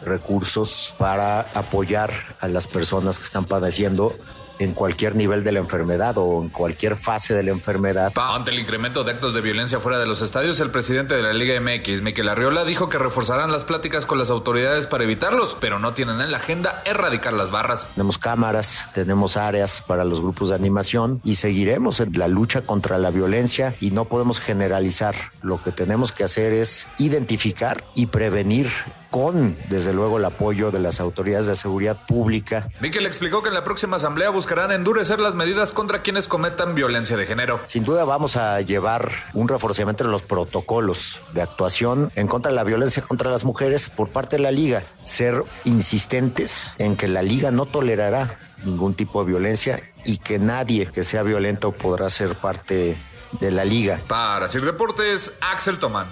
[0.00, 4.12] recursos para apoyar a las personas que están padeciendo
[4.58, 8.12] en cualquier nivel de la enfermedad o en cualquier fase de la enfermedad.
[8.16, 11.32] Ante el incremento de actos de violencia fuera de los estadios, el presidente de la
[11.32, 15.78] Liga MX, Miquel Arriola, dijo que reforzarán las pláticas con las autoridades para evitarlos, pero
[15.78, 17.88] no tienen en la agenda erradicar las barras.
[17.94, 22.98] Tenemos cámaras, tenemos áreas para los grupos de animación y seguiremos en la lucha contra
[22.98, 25.14] la violencia y no podemos generalizar.
[25.42, 28.70] Lo que tenemos que hacer es identificar y prevenir
[29.10, 32.68] con, desde luego, el apoyo de las autoridades de seguridad pública.
[32.80, 37.16] Miquel explicó que en la próxima asamblea buscarán endurecer las medidas contra quienes cometan violencia
[37.16, 37.60] de género.
[37.66, 42.56] Sin duda vamos a llevar un reforzamiento de los protocolos de actuación en contra de
[42.56, 44.82] la violencia contra las mujeres por parte de la liga.
[45.02, 50.86] Ser insistentes en que la liga no tolerará ningún tipo de violencia y que nadie
[50.86, 52.96] que sea violento podrá ser parte
[53.40, 54.00] de la liga.
[54.08, 56.08] Para Sir Deportes, Axel Tomán.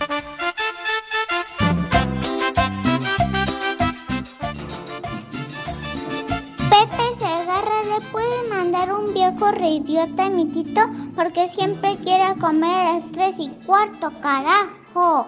[9.36, 10.80] Viejo reidiota mi tito
[11.14, 15.26] porque siempre quiere comer a las tres y cuarto, carajo.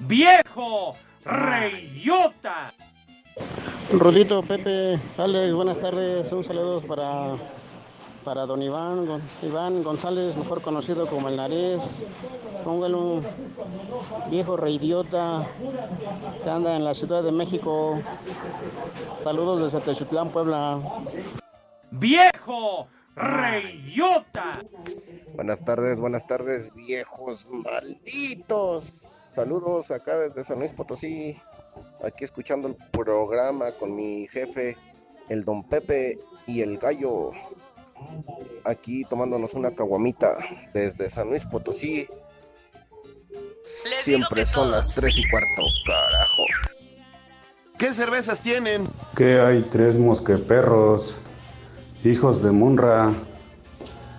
[0.00, 0.94] ¡Viejo!
[1.24, 2.74] ¡Reyota!
[3.92, 6.30] Rudito, Pepe, Alex, buenas tardes.
[6.32, 7.36] Un saludo para,
[8.26, 11.80] para don Iván, Iván González, mejor conocido como el Nariz.
[12.62, 13.22] Póngale un
[14.30, 15.46] viejo reidiota
[16.44, 18.02] que anda en la Ciudad de México.
[19.24, 20.78] Saludos desde Techutlán, Puebla.
[21.90, 22.86] ¡Viejo!
[23.20, 24.64] ¡Reyota!
[25.34, 29.02] Buenas tardes, buenas tardes, viejos malditos.
[29.34, 31.38] Saludos acá desde San Luis Potosí.
[32.02, 34.78] Aquí escuchando el programa con mi jefe,
[35.28, 37.32] el don Pepe y el gallo.
[38.64, 40.38] Aquí tomándonos una caguamita
[40.72, 42.08] desde San Luis Potosí.
[43.62, 46.44] Siempre son las tres y cuarto, carajo.
[47.76, 48.88] ¿Qué cervezas tienen?
[49.14, 51.16] Que hay tres mosqueperros,
[52.04, 53.12] hijos de Munra.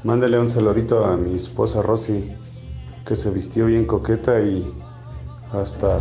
[0.04, 2.32] Mándele un saludito a mi esposa Rosy,
[3.06, 4.72] que se vistió bien coqueta y
[5.52, 6.00] hasta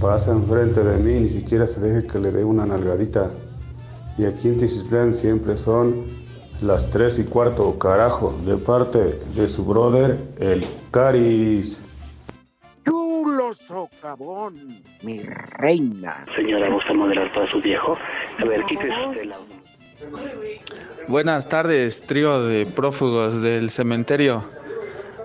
[0.00, 3.30] pasa enfrente de mí, ni siquiera se deje que le dé una nalgadita.
[4.18, 6.04] Y aquí en Tizitlán siempre son
[6.60, 11.80] las tres y cuarto, carajo, de parte de su brother, el Caris.
[12.84, 16.24] Chulo socavón, mi reina.
[16.36, 17.96] Señora, ¿gusta moderar para su viejo?
[18.38, 19.61] A ver, quítese usted la...
[21.08, 24.44] Buenas tardes, trío de prófugos del cementerio.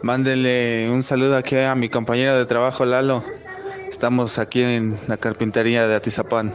[0.02, 3.24] Mándenle un saludo aquí a mi compañero de trabajo Lalo.
[3.90, 6.54] Estamos aquí en la carpintería de Atizapán.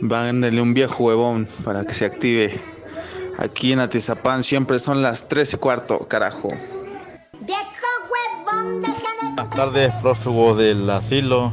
[0.00, 2.60] Mándenle un viejo huevón para que se active.
[3.38, 6.48] Aquí en Atizapán siempre son las 3 y cuarto, carajo.
[9.24, 11.52] Buenas tardes, prófugo del asilo.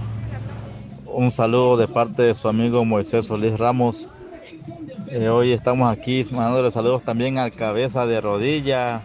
[1.06, 4.08] Un saludo de parte de su amigo Moisés Solís Ramos.
[5.12, 9.02] Eh, hoy estamos aquí mandándole saludos también al cabeza de rodilla,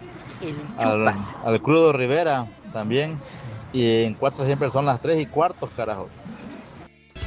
[0.77, 3.19] al, al crudo Rivera también.
[3.73, 6.09] Y en cuatro siempre son las tres y cuartos, carajo.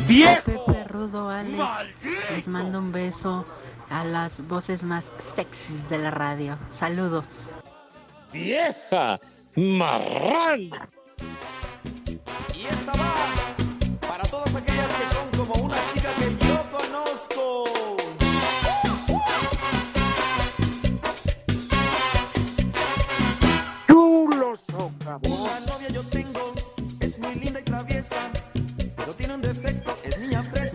[0.07, 1.63] Pepe Rudo, Alex,
[2.35, 3.45] les mando un beso
[3.89, 6.57] a las voces más sexys de la radio.
[6.71, 7.47] Saludos.
[8.31, 9.17] ¡Vieja!
[9.55, 10.69] ¡Marrán!
[12.53, 13.15] Y esta va
[14.07, 15.16] para todas aquellas que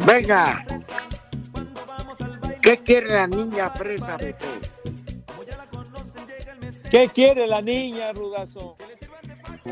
[0.04, 0.64] Venga.
[2.60, 4.46] ¿Qué quiere la niña fresa, Pepe?
[6.90, 8.76] ¿Qué quiere la niña, Rudazo?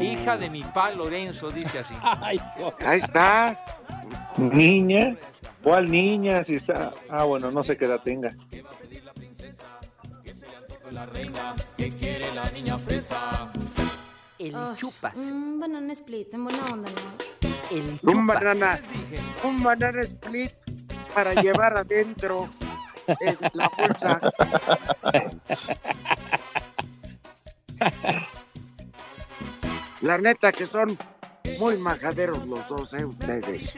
[0.01, 1.95] Hija de mi pa Lorenzo, dice así.
[2.03, 2.41] Ay,
[2.85, 3.57] Ahí está.
[4.37, 5.17] Niña.
[5.63, 6.45] ¿Cuál niña?
[6.45, 6.93] Si está.
[7.11, 8.35] Ah, bueno, no sé qué edad tenga.
[11.77, 13.53] Que quiere la niña fresa.
[14.39, 15.15] El chupas.
[15.17, 17.30] Un banana split, en buena onda, ¿no?
[17.71, 18.79] El Un banana,
[19.45, 20.51] un banana split
[21.15, 22.49] para llevar adentro
[23.21, 24.19] en la bolsa.
[30.03, 30.97] La neta que son
[31.59, 33.05] muy majaderos los dos, ¿eh?
[33.05, 33.77] Ustedes.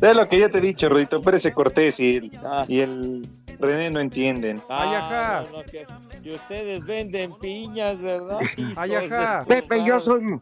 [0.00, 2.64] Es lo que yo te he dicho, Rudito, Pérez Cortés y el, Ah.
[2.68, 4.62] y el René no entienden.
[4.68, 5.86] Ah, no, no, que-
[6.22, 8.38] y ustedes venden piñas, ¿verdad?
[8.76, 9.44] Ay, ajá.
[9.46, 10.40] Pepe, yo soy.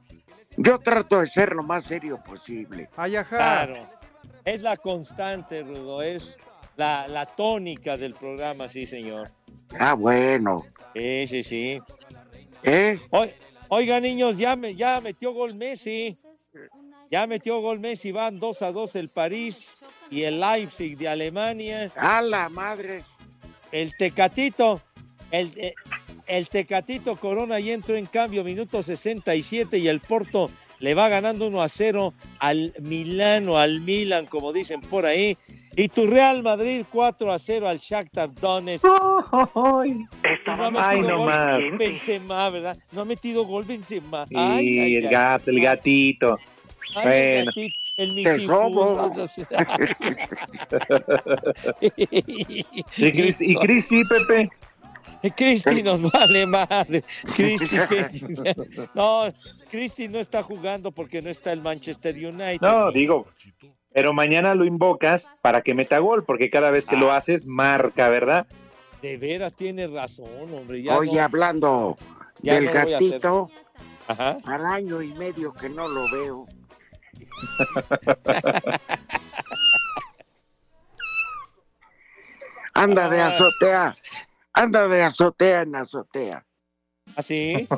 [0.56, 2.88] Yo trato de ser lo más serio posible.
[2.96, 3.36] Ay, ajá.
[3.36, 3.88] Claro.
[4.44, 6.36] Es la constante, Rudo, es
[6.76, 9.30] la, la tónica del programa, sí, señor.
[9.78, 10.64] Ah, bueno.
[10.94, 11.80] Sí, sí, sí.
[12.62, 13.00] ¿Eh?
[13.10, 13.32] Oi-
[13.68, 16.14] Oiga, niños, ya, me, ya metió gol Messi.
[17.10, 19.76] Ya metió gol Messi, van 2 a 2 el París
[20.10, 21.90] y el Leipzig de Alemania.
[21.96, 23.02] A la madre.
[23.70, 24.82] El Tecatito,
[25.30, 25.74] el, eh,
[26.32, 31.46] el Tecatito Corona ya entró en cambio, minuto 67 y el Porto le va ganando
[31.46, 35.36] 1 a 0 al Milano, al Milan, como dicen por ahí.
[35.76, 38.84] Y tu Real Madrid 4 a 0 al Shakhtar Donetsk.
[40.22, 41.58] Estaba No ha Ay, metido no más.
[41.78, 42.78] Benzema, ¿verdad?
[42.92, 44.26] No ha metido gol Benzema.
[44.30, 45.12] Y Ay, ay, el ay.
[45.12, 46.38] gato, el gatito.
[46.96, 47.52] Ay, el bueno.
[47.54, 49.38] gatito, el Te misifundas.
[52.96, 54.50] ¿Y Cris, y Cris sí, Pepe?
[55.30, 57.04] Cristi nos vale madre.
[57.36, 57.76] Cristi,
[58.94, 59.24] no,
[59.70, 62.60] Cristi no está jugando porque no está el Manchester United.
[62.60, 63.26] No, digo,
[63.92, 67.00] pero mañana lo invocas para que meta gol, porque cada vez que Ah.
[67.00, 68.46] lo haces, marca, ¿verdad?
[69.00, 70.82] De veras tiene razón, hombre.
[70.82, 71.96] Ya Oye, no- hablando
[72.40, 73.50] ya del no gatito,
[74.08, 74.38] Ajá.
[74.44, 76.46] al año y medio que no lo veo.
[82.74, 83.26] Anda de Ah.
[83.28, 83.96] azotea,
[84.52, 86.44] anda de azotea en azotea.
[87.16, 87.66] ¿Ah, sí?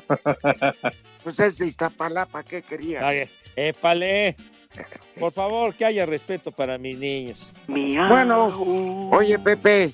[1.24, 3.06] Pues es de Iztapalapa, ¿qué quería?
[3.08, 4.36] Ay, épale.
[5.18, 7.50] Por favor, que haya respeto para mis niños.
[7.66, 8.48] Bueno,
[9.10, 9.90] oye Pepe,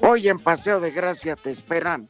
[0.00, 2.08] hoy en Paseo de Gracia te esperan.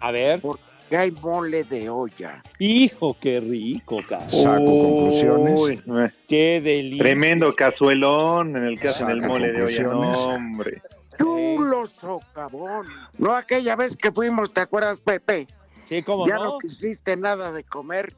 [0.00, 0.40] A ver.
[0.40, 2.42] Porque hay mole de olla.
[2.58, 4.30] Hijo, qué rico, cabrón.
[4.30, 5.60] Saco conclusiones.
[5.60, 5.82] Uy,
[6.26, 7.02] Qué delicia.
[7.04, 9.82] tremendo cazuelón en el que hacen el mole de olla.
[9.82, 10.80] No, hombre.
[11.18, 12.86] Chulo socavón.
[13.18, 15.46] No aquella vez que fuimos, ¿te acuerdas, Pepe?
[15.86, 16.44] Sí, cómo ya no?
[16.44, 16.58] no.
[16.58, 18.12] quisiste nada de comer,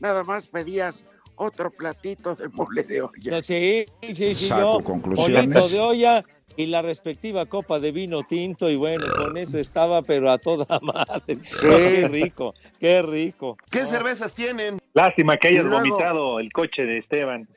[0.00, 1.04] nada más pedías
[1.36, 3.42] otro platito de mole de olla.
[3.42, 4.84] Sí, sí, sí, Saco yo.
[4.84, 5.72] conclusiones.
[5.72, 6.24] De olla
[6.56, 10.66] y la respectiva copa de vino tinto y bueno, con eso estaba, pero a toda
[10.82, 11.38] madre.
[11.60, 13.56] Qué rico, qué rico.
[13.70, 14.78] ¿Qué cervezas tienen?
[14.94, 17.48] Lástima que hayas luego- vomitado el coche de Esteban.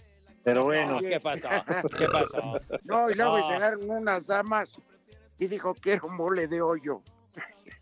[0.44, 1.00] Pero bueno.
[1.00, 1.48] ¿Qué pasó?
[1.98, 2.54] ¿Qué pasó?
[2.84, 3.50] No, y luego No.
[3.52, 4.80] llegaron unas damas
[5.40, 7.02] y dijo, quiero mole de hoyo.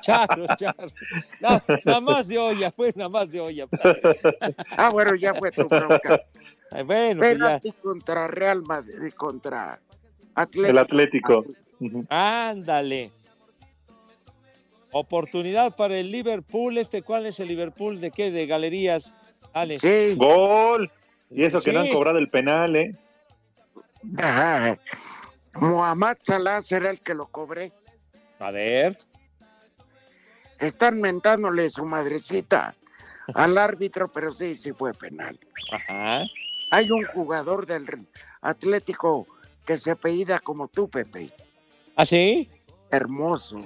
[0.00, 0.92] Charros, charros.
[1.40, 3.66] No, nada más de olla, fue nada más de olla.
[4.76, 6.20] Ah, bueno, ya fue tu bronca.
[6.70, 7.60] Ay, Bueno, pues ya.
[7.82, 9.78] Contra Real Madrid, contra
[10.34, 10.70] Atlético.
[10.70, 11.44] El Atlético.
[12.08, 13.10] Ándale.
[14.92, 16.78] Oportunidad para el Liverpool.
[16.78, 18.00] ¿Este cuál es el Liverpool?
[18.00, 18.30] ¿De qué?
[18.30, 19.16] ¿De galerías?
[19.54, 19.78] Ale.
[19.78, 20.14] Sí.
[20.16, 20.90] Gol.
[21.30, 22.94] Y eso que no han cobrado el penal, ¿eh?
[24.18, 24.78] Ajá.
[25.54, 27.72] Mohamed Salah será el que lo cobre.
[28.38, 28.98] A ver.
[30.58, 32.74] Están mentándole su madrecita
[33.34, 35.38] al árbitro, pero sí, sí fue penal.
[35.72, 36.24] Ajá.
[36.70, 38.06] Hay un jugador del
[38.42, 39.26] Atlético
[39.64, 41.30] que se apellida como tú, Pepe.
[41.96, 42.48] ¿Ah, sí?
[42.90, 43.58] Hermoso.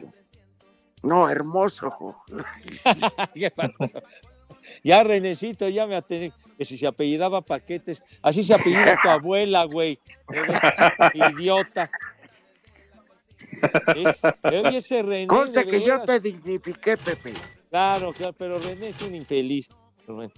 [1.03, 2.23] No, hermoso.
[3.35, 3.75] ¿Qué pasó?
[4.83, 6.33] Ya Renecito, ya me atendí.
[6.57, 8.03] Que si se apellidaba Paquetes.
[8.23, 9.99] Así se apellida tu abuela, güey.
[11.15, 11.91] Idiota.
[13.95, 15.27] Es- oye, ese René.
[15.27, 17.35] Conste de que yo te dignifiqué, Pepe.
[17.71, 19.69] Claro, claro, pero René es un infeliz.
[20.07, 20.33] Bueno.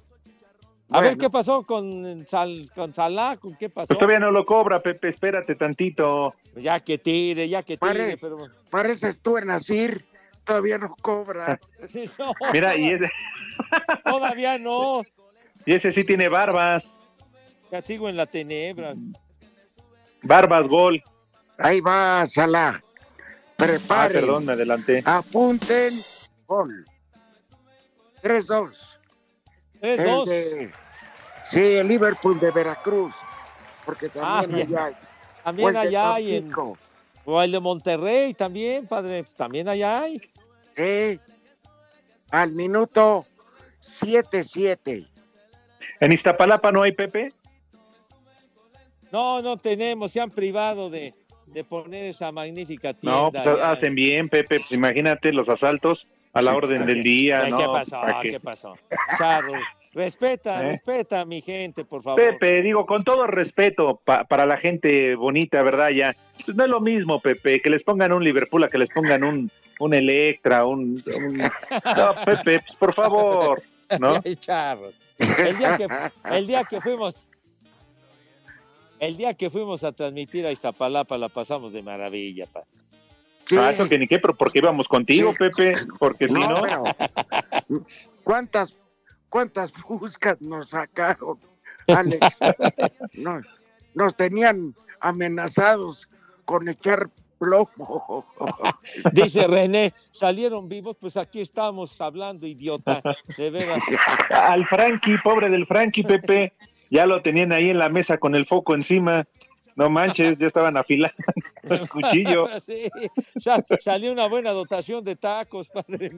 [0.92, 3.86] A ver qué pasó con, Sal, con Salah, con qué pasó.
[3.86, 5.10] Pues todavía no lo cobra, Pepe.
[5.10, 6.34] Espérate tantito.
[6.56, 8.16] Ya que tire, ya que tire, Pare.
[8.16, 10.04] pero Pareces tú en Asir,
[10.44, 11.58] todavía no cobra.
[12.18, 13.10] No, Mira, y ese,
[14.04, 15.02] todavía no.
[15.66, 16.82] y ese sí tiene barbas.
[17.70, 18.94] Ya sigo en la tenebra.
[20.22, 21.02] Barbas, gol.
[21.58, 22.80] Ahí va Salah.
[22.80, 22.82] Ah,
[23.56, 24.12] Preparen.
[24.20, 25.02] perdón, me adelanté.
[25.04, 25.92] Apunten.
[26.46, 26.84] Gol.
[28.22, 28.72] 3-2.
[29.82, 30.26] El 3-2.
[30.26, 30.72] de-
[31.50, 33.12] Sí, el Liverpool de Veracruz.
[33.84, 34.94] Porque también Ah, allá hay.
[35.42, 36.42] También allá hay en.
[36.50, 36.78] Tampico.
[37.30, 39.24] O el de Monterrey también, padre.
[39.36, 40.20] También allá hay.
[40.76, 41.20] Sí.
[42.30, 43.24] Al minuto
[44.00, 45.06] 7-7.
[46.00, 47.32] ¿En Iztapalapa no hay, Pepe?
[49.12, 50.10] No, no tenemos.
[50.10, 51.14] Se han privado de,
[51.46, 53.22] de poner esa magnífica tienda.
[53.22, 53.70] No, pues allá.
[53.72, 54.58] hacen bien, Pepe.
[54.58, 57.58] Pues imagínate los asaltos a la orden del día, Ay, ¿no?
[57.58, 58.00] ¿Qué pasó?
[58.00, 58.30] ¿Para qué?
[58.30, 58.74] ¿Qué pasó?
[59.18, 59.52] Charro,
[59.92, 60.70] respeta, ¿Eh?
[60.72, 62.20] respeta a mi gente, por favor.
[62.20, 65.90] Pepe, digo, con todo respeto pa- para la gente bonita, ¿verdad?
[65.90, 66.14] Ya,
[66.44, 69.24] pues no es lo mismo, Pepe, que les pongan un Liverpool a que les pongan
[69.24, 71.02] un, un Electra, un...
[71.16, 73.62] un- No, Pepe, pues, por favor.
[73.98, 74.20] ¿no?
[74.24, 75.86] El día que,
[76.36, 77.26] el día que fuimos,
[79.00, 82.62] el día que fuimos a transmitir a Iztapalapa la pasamos de maravilla, pa.
[83.58, 86.84] Ah, eso que ni qué, pero porque íbamos contigo, Pepe, porque si no, pero,
[88.22, 88.76] ¿Cuántas,
[89.30, 91.38] cuántas fuscas nos sacaron,
[91.88, 92.20] Alex?
[93.14, 93.40] No,
[93.94, 96.06] nos tenían amenazados
[96.44, 97.08] con echar
[97.38, 98.26] plomo.
[99.12, 103.00] Dice René, salieron vivos, pues aquí estamos hablando, idiota,
[103.38, 103.82] de veras.
[104.30, 106.52] al Frankie, pobre del Frankie, Pepe,
[106.90, 109.26] ya lo tenían ahí en la mesa con el foco encima.
[109.76, 111.14] No manches, ya estaban afilando
[111.62, 112.48] el cuchillo.
[112.66, 112.90] Sí,
[113.38, 116.10] sa- salió una buena dotación de tacos, padre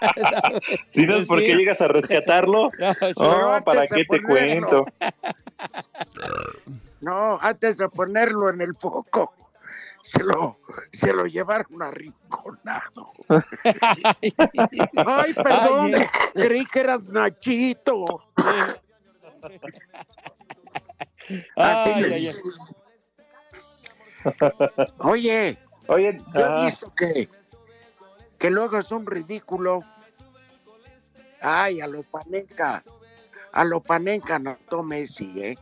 [0.00, 0.60] mío.
[0.94, 1.56] Si no es porque Sí.
[1.56, 3.12] llegas a rescatarlo, No, sí.
[3.16, 4.68] no, antes ¿para de qué te ponerlo.
[4.68, 4.86] cuento?
[7.00, 9.32] No, antes de ponerlo en el foco,
[10.02, 10.58] se lo,
[10.92, 13.12] se lo llevaron arrinconado.
[15.06, 18.04] Ay, perdón, Ay, creí que eras Nachito.
[21.56, 22.42] Así Ay, le ay, dije.
[24.98, 27.28] Oye, Oye, yo he visto que,
[28.38, 29.80] que luego es un ridículo.
[31.40, 32.82] Ay, a lo panenca,
[33.52, 35.54] a lo panenca no Messi, ¿eh?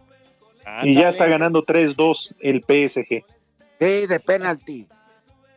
[0.82, 3.24] y ya está ganando 3-2 el PSG.
[3.78, 4.86] Sí, de penalti.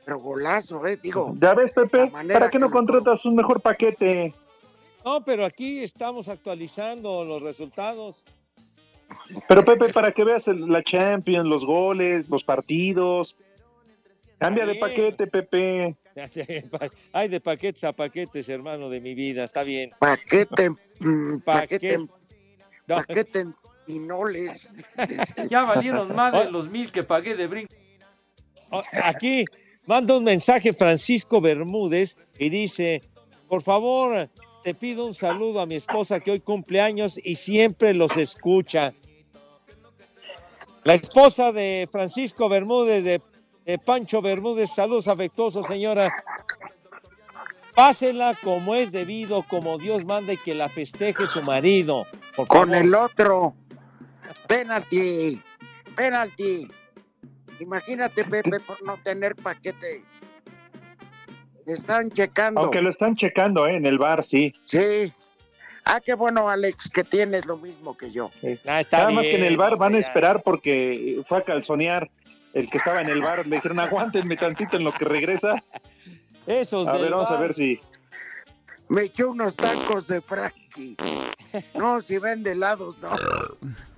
[0.05, 0.97] Pero golazo, ¿eh?
[1.01, 2.07] Digo, ¿Ya ves, Pepe?
[2.09, 4.33] ¿Para qué que no contratas un mejor paquete?
[5.05, 8.17] No, pero aquí estamos actualizando los resultados.
[9.47, 13.35] Pero Pepe, para que veas el- la Champions, los goles, los partidos.
[14.37, 15.95] Cambia de paquete, Pepe.
[17.13, 19.91] Hay de paquetes a paquetes, hermano de mi vida, está bien.
[19.99, 21.97] paquete, mm, paquete, Paquete.
[22.87, 22.95] No.
[22.95, 23.55] paquete en
[23.85, 24.69] pinoles.
[25.49, 27.73] Ya valieron más de los mil que pagué de brinco.
[28.71, 29.45] Oh, Aquí
[29.85, 33.01] manda un mensaje Francisco Bermúdez y dice,
[33.47, 34.29] por favor,
[34.63, 38.93] te pido un saludo a mi esposa que hoy cumple años y siempre los escucha.
[40.83, 43.21] La esposa de Francisco Bermúdez, de,
[43.69, 46.11] de Pancho Bermúdez, saludos afectuosos, señora.
[47.75, 52.07] Pásela como es debido, como Dios manda y que la festeje su marido.
[52.35, 52.83] Por Con favor.
[52.83, 53.53] el otro.
[54.47, 55.39] Penalti,
[55.95, 56.67] penalti.
[57.59, 60.03] Imagínate, Pepe, por no tener paquete.
[61.67, 62.61] Están checando.
[62.61, 63.75] Aunque lo están checando ¿eh?
[63.75, 64.51] en el bar, sí.
[64.65, 65.13] Sí.
[65.85, 68.31] Ah, qué bueno, Alex, que tienes lo mismo que yo.
[68.65, 71.41] Ah, está Nada más que en el bien, bar van a esperar porque fue a
[71.41, 72.09] calzonear
[72.53, 73.45] el que estaba en el bar.
[73.47, 75.63] Le dijeron, aguántenme tantito en lo que regresa.
[76.47, 77.79] Esos A del ver, vamos a ver si...
[78.87, 80.97] Me echó unos tacos de Frankie.
[81.75, 83.09] No, si vende helados, no.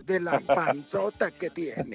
[0.05, 1.91] De la panzota que tiene.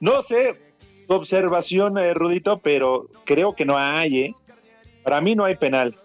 [0.00, 0.60] No sé
[1.06, 4.34] tu observación, eh, Rudito, pero creo que no hay, ¿eh?
[5.02, 5.96] Para mí no hay penal.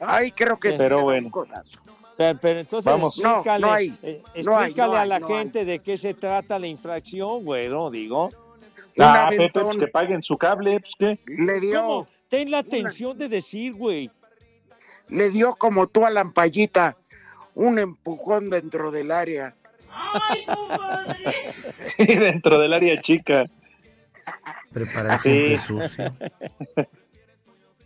[0.00, 1.26] Ay, creo que sí Pero bueno.
[1.26, 1.78] un codazo.
[2.18, 3.16] Pero, pero entonces Vamos.
[3.16, 3.94] No, explícale, no hay.
[4.02, 7.44] eh, No hay, explícale no a la no gente de qué se trata la infracción,
[7.44, 8.24] güero, digo.
[8.26, 11.18] Un Ah, Pepe, pues que paguen su cable, pues ¿qué?
[11.32, 12.06] Le dio, ¿Cómo?
[12.28, 14.10] Ten la atención de decir, güey.
[15.08, 16.96] le dio como tú a la ampallita
[17.54, 19.54] un empujón dentro del área.
[21.98, 23.44] dentro del área chica.
[24.72, 25.30] Prepara Sí.
[25.30, 26.14] siempre sucio.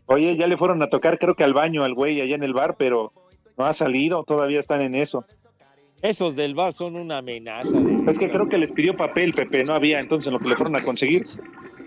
[0.07, 2.53] Oye, ya le fueron a tocar, creo que al baño al güey allá en el
[2.53, 3.12] bar, pero
[3.57, 5.24] no ha salido, todavía están en eso.
[6.00, 7.70] Esos del bar son una amenaza.
[7.70, 10.57] de- Es que creo que les pidió papel, Pepe, no había, entonces lo que le
[10.57, 11.24] fueron a conseguir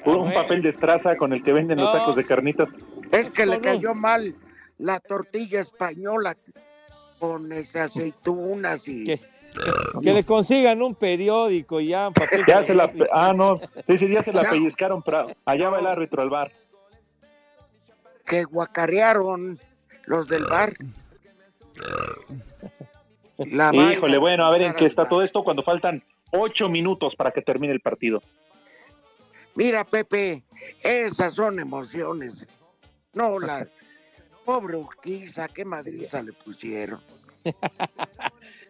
[0.04, 2.70] fue un papel de estraza con el que venden los tacos de carnitas.
[3.12, 4.34] Es que le cayó mal
[4.78, 6.36] la tortilla española
[7.20, 9.04] con esas aceitunas y...
[9.04, 9.20] ¿Qué?
[10.04, 13.58] Que le consigan un periódico ya, un papel Ya se la, ah, no,
[13.88, 14.50] sí, ya se la Ya.
[14.50, 16.52] pellizcaron, pero allá va el árbitro al bar.
[18.26, 19.60] que guacarearon
[20.06, 20.74] los del bar.
[23.38, 26.02] La Híjole, bueno, a ver en qué está todo esto cuando faltan
[26.32, 28.22] ocho minutos para que termine el partido.
[29.56, 30.44] Mira, Pepe,
[30.82, 32.48] esas son emociones.
[33.14, 33.68] No, la
[34.46, 37.02] pobre Urquiza, qué madriza le pusieron.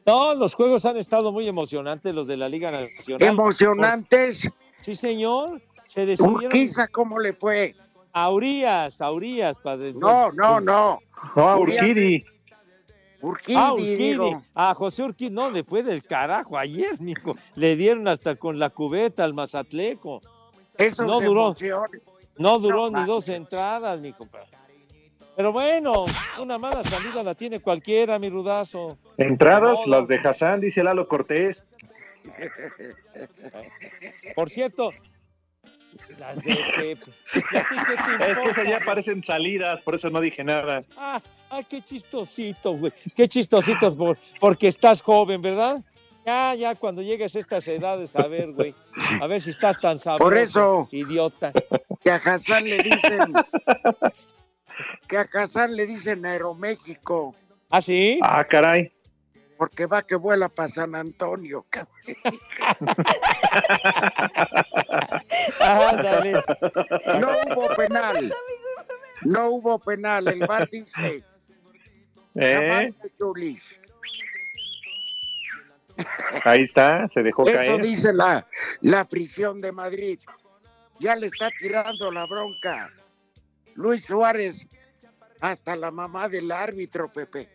[0.05, 3.27] No, los juegos han estado muy emocionantes, los de la Liga Nacional.
[3.27, 4.51] Emocionantes.
[4.83, 5.59] Sí, señor.
[5.87, 7.73] Se decidieron Urquiza, ¿cómo le fue?
[8.13, 9.93] a Urias, a Urias, padre.
[9.93, 10.99] No, no, no.
[11.35, 12.23] No, a Urias-
[13.25, 13.57] Urquidi.
[13.57, 13.95] Ah, Urquidi.
[13.97, 14.41] digo.
[14.53, 17.35] A José Urquidi, no, le fue del carajo ayer, mijo.
[17.55, 20.21] Le dieron hasta con la cubeta al Mazatleco.
[20.77, 21.55] Eso no duró.
[22.37, 24.47] No duró No, ni dos entradas, mi compadre.
[25.35, 26.05] Pero bueno,
[26.39, 28.97] una mala salida la tiene cualquiera, mi rudazo.
[29.17, 31.57] Entradas, las de Hassan, dice Lalo Cortés.
[34.35, 34.91] Por cierto,
[36.19, 36.51] Las de.
[37.51, 40.43] ¿Y a ti qué te Es que esas ya parecen salidas, por eso no dije
[40.43, 40.81] nada.
[40.97, 41.21] Ah,
[41.55, 42.93] ah, qué chistosito, güey.
[43.15, 45.83] Qué chistositos por, porque estás joven, ¿verdad?
[46.25, 48.73] Ya, ya, cuando llegues a estas edades, a ver, güey.
[49.21, 50.23] A ver si estás tan sabroso.
[50.23, 50.87] Por eso.
[50.91, 51.51] Idiota.
[52.01, 53.33] Que a Hassan le dicen.
[55.07, 57.35] que a Hassan le dicen Aeroméxico.
[57.69, 58.19] ¿Ah, sí?
[58.23, 58.91] Ah, caray.
[59.57, 61.65] Porque va que vuela para San Antonio.
[61.69, 61.91] cabrón.
[65.59, 66.33] Ándale.
[67.19, 68.33] No hubo penal.
[69.21, 70.27] No hubo penal.
[70.27, 71.23] El VAR dice.
[72.35, 72.93] ¿Eh?
[76.43, 77.81] Ahí está, se dejó Eso caer.
[77.81, 78.45] dice la,
[78.81, 80.19] la prisión de Madrid.
[80.99, 82.89] Ya le está tirando la bronca.
[83.75, 84.65] Luis Suárez,
[85.41, 87.49] hasta la mamá del árbitro, Pepe.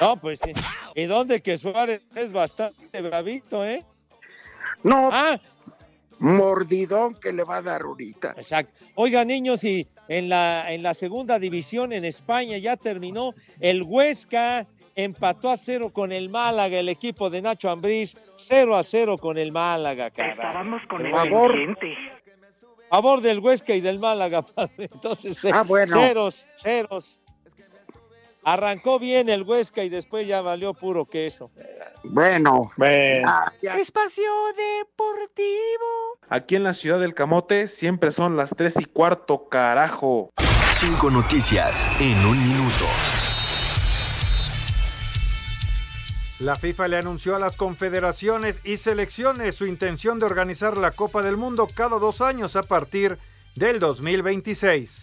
[0.00, 0.52] No, pues sí.
[0.94, 3.84] ¿Y dónde que Suárez es bastante bravito, eh?
[4.82, 5.38] No, Ah,
[6.20, 8.34] mordidón que le va a dar ahorita.
[8.36, 8.84] exacto.
[8.94, 14.66] Oiga, niños, y en la, en la segunda división en España ya terminó el Huesca.
[14.96, 19.38] Empató a cero con el Málaga, el equipo de Nacho Ambriz, 0 a 0 con
[19.38, 20.32] el Málaga, caray.
[20.32, 21.52] Estábamos con Por el favor.
[21.52, 21.94] pendiente.
[22.90, 24.90] A favor del Huesca y del Málaga, padre.
[24.92, 25.96] Entonces, Ah, bueno.
[25.98, 27.19] ceros, ceros.
[28.42, 31.50] Arrancó bien el Huesca y después ya valió puro queso.
[32.02, 32.70] Bueno,
[33.26, 36.18] ah, Espacio Deportivo.
[36.28, 40.30] Aquí en la ciudad del Camote siempre son las tres y cuarto, carajo.
[40.72, 42.86] Cinco noticias en un minuto.
[46.38, 51.20] La FIFA le anunció a las confederaciones y selecciones su intención de organizar la Copa
[51.20, 53.18] del Mundo cada dos años a partir
[53.56, 55.02] del 2026.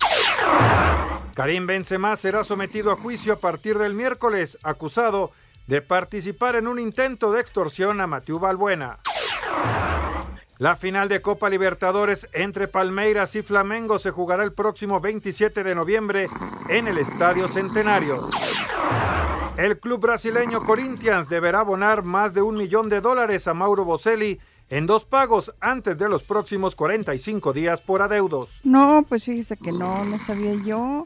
[1.38, 5.30] Karim Benzema será sometido a juicio a partir del miércoles, acusado
[5.68, 8.98] de participar en un intento de extorsión a Mathieu Balbuena.
[10.58, 15.76] La final de Copa Libertadores entre Palmeiras y Flamengo se jugará el próximo 27 de
[15.76, 16.28] noviembre
[16.70, 18.30] en el Estadio Centenario.
[19.58, 24.40] El club brasileño Corinthians deberá abonar más de un millón de dólares a Mauro Boselli
[24.72, 28.60] en dos pagos antes de los próximos 45 días por adeudos.
[28.64, 31.06] No, pues fíjese que no, no sabía yo.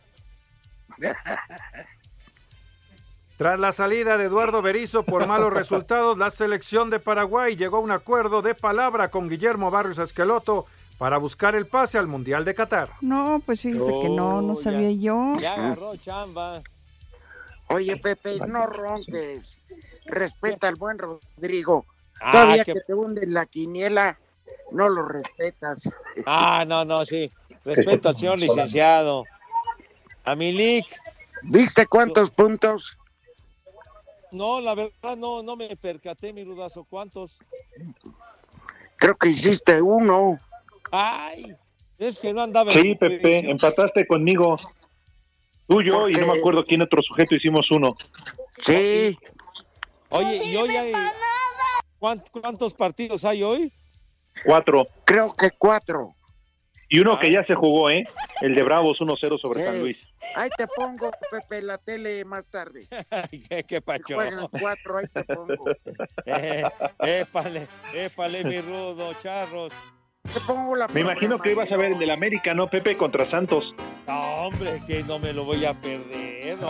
[3.38, 7.80] Tras la salida de Eduardo Berizzo por malos resultados, la selección de Paraguay llegó a
[7.82, 10.68] un acuerdo de palabra con Guillermo Barrios Esqueloto
[11.00, 12.90] para buscar el pase al Mundial de Qatar.
[13.02, 15.38] No, pues fíjese que no, no Oh, ya- sabía yo.
[15.40, 16.62] Ya agarró chamba.
[17.70, 19.58] Oye, Pepe, no ronques.
[20.06, 21.86] Respeta al buen Rodrigo.
[22.20, 24.20] Ah, Todavía qué- que te hunden la quiniela,
[24.72, 25.90] no lo respetas.
[26.28, 27.32] Ah, no, no, sí.
[27.66, 29.24] Respeto al señor licenciado.
[30.24, 30.86] A Milik.
[31.44, 32.98] ¿Viste cuántos puntos?
[34.32, 36.86] No, la verdad no, no me percaté, mi rudazo.
[36.90, 37.38] ¿Cuántos?
[38.98, 40.40] Creo que hiciste uno.
[40.92, 41.56] Ay,
[41.98, 44.58] es que no andaba sí, Pepe, empataste conmigo.
[45.68, 47.96] Tú, yo y no me acuerdo quién otro sujeto hicimos uno.
[48.64, 49.18] Sí,
[50.10, 50.94] Oye, ¿y hoy hay
[52.00, 53.72] ¿cuánt- cuántos partidos hay hoy?
[54.46, 54.86] Cuatro.
[55.06, 56.14] creo que cuatro.
[56.90, 58.04] Y uno que ya se jugó, ¿eh?
[58.42, 59.66] El de Bravos 1-0 sobre Sí.
[59.66, 59.98] San Luis.
[60.36, 62.88] Ahí te pongo, Pepe, la tele más tarde.
[63.50, 64.16] ¿Qué, qué pacho?
[64.16, 65.66] Juegan cuatro, ahí te pongo.
[66.26, 66.64] Eh,
[67.00, 69.74] épale, épale, mi rudo, charros.
[70.34, 72.96] Te pongo la Me imagino que ibas a ver el del América, ¿no, Pepe?
[72.96, 73.74] Contra Santos.
[74.08, 76.58] No, hombre, que no me lo voy a perder.
[76.60, 76.70] no,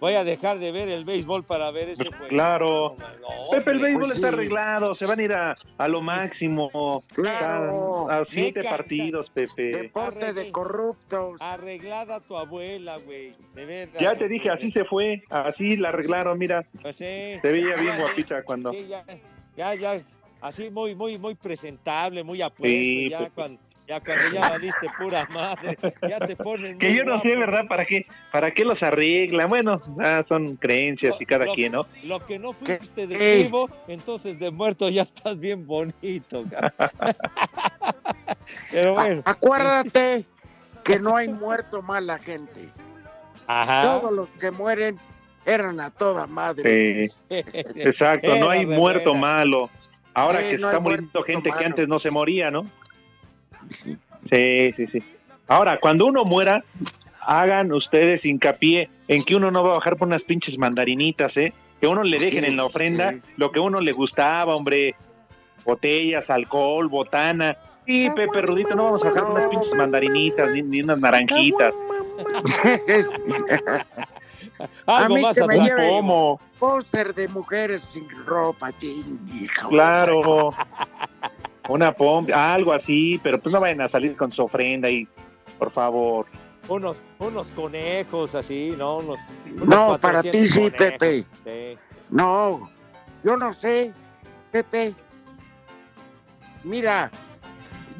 [0.00, 2.28] Voy a dejar de ver el béisbol para ver ese juego.
[2.28, 2.96] Claro.
[2.98, 4.34] No, Pepe, el béisbol pues está sí.
[4.34, 7.02] arreglado, se van a ir a, a lo máximo.
[7.14, 8.10] Claro.
[8.10, 9.72] A, siete partidos, Pepe.
[9.72, 11.36] Deporte de corruptos.
[11.40, 13.34] Arreglada tu abuela, güey.
[13.54, 14.00] De veras.
[14.00, 16.64] Ya te dije, así se fue, así la arreglaron, mira.
[16.82, 17.38] Pues sí.
[17.40, 18.72] Se veía bien guapita cuando...
[18.72, 19.04] sí, ya,
[19.56, 20.00] ya, ya,
[20.40, 23.60] así muy, muy, muy presentable, muy apuesto, Sí, ya pues, cuando,
[23.90, 25.76] ya cuando ya valiste pura madre,
[26.08, 27.34] ya te ponen Que yo no sé.
[27.34, 27.66] ¿verdad?
[27.68, 29.48] ¿Para qué, para qué los arreglan?
[29.48, 31.84] Bueno, ah, son creencias y cada Lo- quien, ¿no?
[32.04, 33.42] Lo que no fuiste de ¿Qué?
[33.42, 36.44] vivo, entonces de muerto ya estás bien bonito.
[38.70, 39.22] Pero bueno.
[39.24, 40.24] Acuérdate
[40.84, 42.68] que no hay muerto mala gente.
[43.48, 43.82] Ajá.
[43.82, 45.00] Todos los que mueren
[45.44, 47.08] eran a toda madre.
[47.08, 47.16] Sí,
[47.74, 49.68] exacto, no hay muerto malo.
[50.14, 52.64] Ahora Sí, que no está muriendo gente que antes no se moría, ¿no?
[54.30, 55.02] Sí, sí, sí.
[55.48, 56.62] Ahora, cuando uno muera,
[57.20, 61.52] hagan ustedes hincapié en que uno no va a bajar por unas pinches mandarinitas, ¿eh?
[61.80, 63.20] Que uno le dejen Sí, en la ofrenda sí.
[63.36, 64.94] lo que a uno le gustaba, hombre.
[65.64, 67.56] Botellas, alcohol, botana.
[67.86, 71.72] Sí, Pepe Rudito, no vamos a bajar por unas pinches mandarinitas ni, ni unas naranjitas.
[74.86, 75.68] A Algo mí más que me atrás.
[75.68, 76.40] lleven ¿Cómo?
[76.58, 79.68] póster de mujeres sin ropa, ching, hijo.
[79.70, 80.52] Claro.
[81.70, 85.06] Una pompa, algo así, pero pues no vayan a salir con su ofrenda y
[85.56, 86.26] por favor.
[86.68, 88.96] Unos, unos conejos así, ¿no?
[88.96, 89.20] Unos,
[89.54, 90.98] unos No, para 400 ti sí, conejos.
[90.98, 91.24] Pepe.
[91.44, 91.78] Sí.
[92.10, 92.68] No,
[93.22, 93.92] yo no sé,
[94.50, 94.96] Pepe.
[96.64, 97.08] Mira,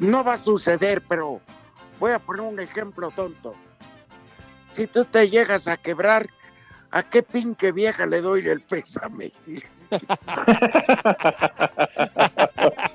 [0.01, 1.39] no va a suceder, pero
[1.97, 3.55] voy a poner un ejemplo tonto.
[4.73, 6.27] Si tú te llegas a quebrar,
[6.91, 9.31] ¿a qué pinche vieja le doy el pésame?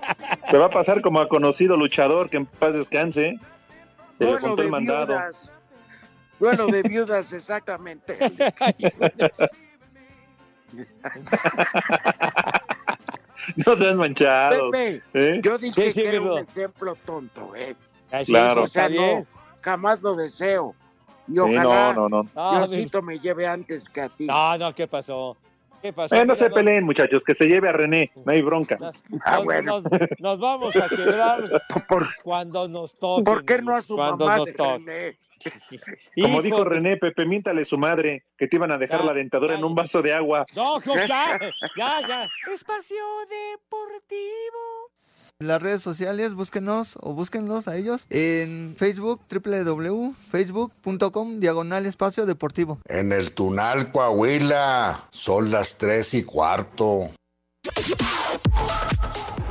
[0.51, 3.39] Te va a pasar como a conocido luchador que en paz descanse.
[4.19, 5.07] Te le Duelo contó el de mandado.
[5.07, 5.53] viudas.
[6.39, 8.19] Duelo de viudas, exactamente.
[13.55, 14.71] No seas manchado.
[14.73, 15.41] Pepe, ¿eh?
[15.43, 17.77] yo dije Sí, sí, que era un ejemplo tonto, ¿eh?
[18.11, 18.65] Así Claro.
[18.65, 19.25] O sea, no,
[19.61, 20.75] jamás lo deseo.
[21.29, 22.31] Y Sí, ojalá no, no, no.
[22.35, 24.27] Ah, Diosito me lleve antes que a ti.
[24.27, 25.37] No, no, ¿qué pasó?
[25.87, 26.15] ¿Qué pasó?
[26.17, 28.77] Eh, no Mira, se peleen, muchachos, que se lleve a René, no hay bronca.
[29.25, 29.81] Ah, nos, bueno.
[29.81, 31.63] nos- nos vamos a quebrar
[32.25, 33.23] cuando nos toque.
[33.23, 34.79] ¿Por qué no a su cuando mamá nos de toque.
[34.85, 35.17] René?
[36.23, 39.13] Como dijo René, Pepe, miéntale a su madre que te iban a dejar Ya, la
[39.15, 40.45] dentadura en un vaso de agua.
[40.57, 41.39] No, no, ya,
[41.77, 42.27] ya, ya.
[42.53, 42.97] Espacio
[43.31, 44.91] Deportivo.
[45.39, 52.79] Las redes sociales, búsquenos o búsquenlos a ellos en Facebook, www.facebook.com, diagonal espacio deportivo.
[52.87, 57.11] En el Tunal, Coahuila, son las tres y cuarto.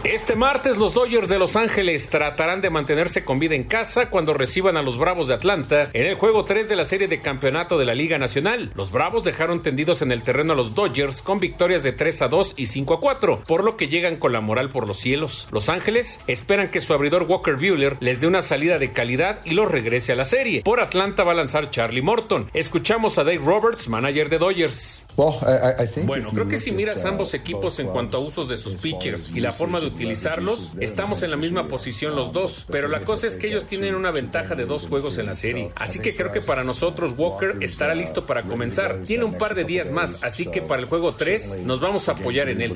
[0.05, 4.35] Este martes los Dodgers de Los Ángeles tratarán de mantenerse con vida en casa cuando
[4.35, 7.79] reciban a los Bravos de Atlanta en el juego 3 de la serie de campeonato
[7.79, 8.71] de la Liga Nacional.
[8.75, 12.27] Los Bravos dejaron tendidos en el terreno a los Dodgers con victorias de 3 a
[12.27, 15.47] 2 y 5 a 4, por lo que llegan con la moral por los cielos.
[15.51, 19.55] Los Ángeles esperan que su abridor Walker Buehler les dé una salida de calidad y
[19.55, 20.61] los regrese a la serie.
[20.61, 22.51] Por Atlanta va a lanzar Charlie Morton.
[22.53, 25.04] Escuchamos a Dave Roberts, manager de Dodgers.
[25.15, 29.39] Bueno, creo que si miras ambos equipos en cuanto a usos de sus pitchers y
[29.39, 33.35] la forma de utilizarlos, estamos en la misma posición los dos, pero la cosa es
[33.35, 36.41] que ellos tienen una ventaja de dos juegos en la serie, así que creo que
[36.41, 38.99] para nosotros Walker estará listo para comenzar.
[39.05, 42.13] Tiene un par de días más, así que para el juego 3 nos vamos a
[42.13, 42.75] apoyar en él.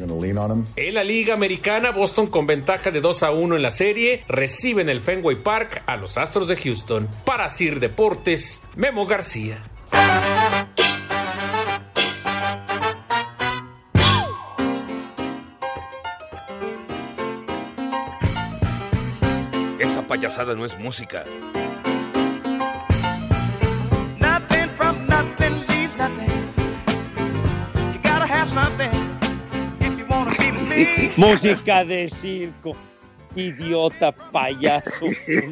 [0.76, 4.82] En la Liga Americana, Boston con ventaja de 2 a 1 en la serie, recibe
[4.82, 7.08] en el Fenway Park a los Astros de Houston.
[7.26, 9.62] Para Sir Deportes, Memo García.
[20.10, 21.24] Payasada no es música.
[24.20, 26.30] Nothing from nothing leaves nothing.
[27.94, 28.90] You gotta have something
[29.80, 31.12] if you wanna be me.
[31.18, 32.76] Música de circo.
[33.36, 35.06] Idiota payaso.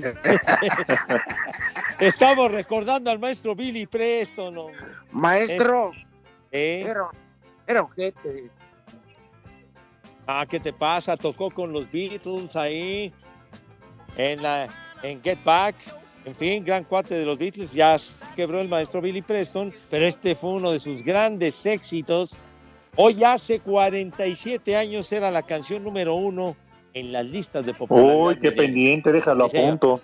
[2.00, 4.58] Estamos recordando al maestro Billy Preston.
[4.58, 4.80] hombre.
[5.12, 5.92] Maestro,
[6.52, 6.84] ¿Eh?
[6.88, 7.10] era,
[7.68, 8.50] era ojete.
[10.26, 11.16] Ah, ¿qué te pasa?
[11.16, 13.14] Tocó con los Beatles ahí
[14.18, 14.68] en la
[15.04, 15.76] en Get Back.
[16.26, 17.72] En fin, gran cuate de los Beatles.
[17.72, 17.96] Ya
[18.36, 22.36] quebró el maestro Billy Preston, pero este fue uno de sus grandes éxitos.
[22.98, 26.56] Hoy hace 47 años era la canción número uno
[26.94, 28.16] en las listas de popularidad.
[28.16, 30.02] Uy, qué pendiente, déjalo a Sí, punto.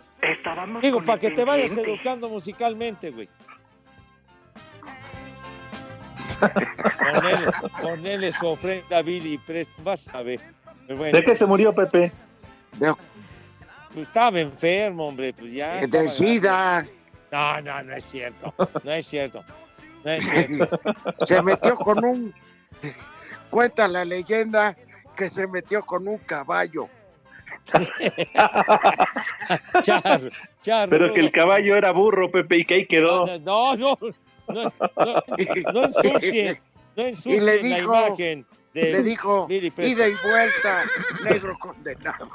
[0.81, 3.27] Digo, para que te vayas educando musicalmente, güey.
[7.13, 7.51] Ponele,
[7.81, 10.39] ponele su ofrenda a Billy Preston, vas a ver.
[10.87, 12.11] Bueno, ¿De qué se murió, Pepe?
[13.93, 15.81] Pues estaba enfermo, hombre, pues ya.
[16.09, 16.85] SIDA.
[17.31, 18.53] No, no, no es cierto.
[18.83, 19.43] No es cierto.
[20.03, 20.79] No es cierto.
[21.25, 22.33] Se metió con un.
[23.49, 24.75] Cuenta la leyenda
[25.15, 26.89] que se metió con un caballo.
[29.83, 30.29] Charro,
[30.63, 33.25] charro, Pero que el caballo era burro, Pepe, y que ahí quedó.
[33.39, 33.97] No, no,
[34.49, 35.23] no, no,
[35.71, 36.59] no ensucien,
[36.95, 40.81] no Y ensucien le la imagen de le dijo, ida y vuelta,
[41.23, 42.29] negro condenado.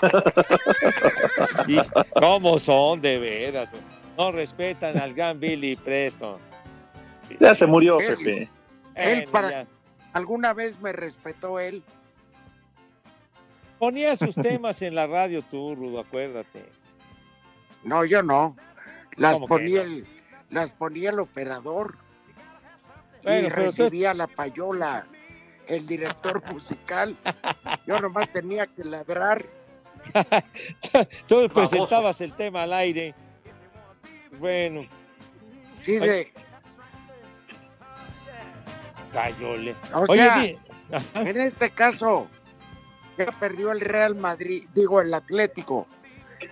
[1.66, 1.78] Y
[2.18, 3.70] ¿Cómo son de veras?
[4.16, 6.38] No respetan al gran Billy Preston.
[7.40, 8.48] Ya se murió, Él- Pepe.
[8.94, 9.66] Él para, ya.
[10.12, 11.82] alguna vez me respetó él.
[13.78, 16.64] Ponía sus temas en la radio tú, Rudo, acuérdate.
[17.84, 18.56] No, yo no.
[19.16, 19.90] Las ¿Cómo que ponía no?
[19.90, 20.06] el,
[20.50, 21.96] las ponía el operador.
[23.22, 25.06] Bueno, y pero tú- recibía la payola
[25.66, 27.16] el director musical.
[27.86, 29.44] Yo nomás tenía que ladrar.
[31.26, 33.14] Tú presentabas el tema al aire.
[34.38, 34.86] Bueno.
[35.84, 36.32] Sí, de,
[39.12, 39.74] Cayole.
[39.94, 40.58] o Oye, sea, di-
[41.14, 42.28] en este caso,
[43.16, 45.86] ya perdió el Real Madrid, digo el Atlético.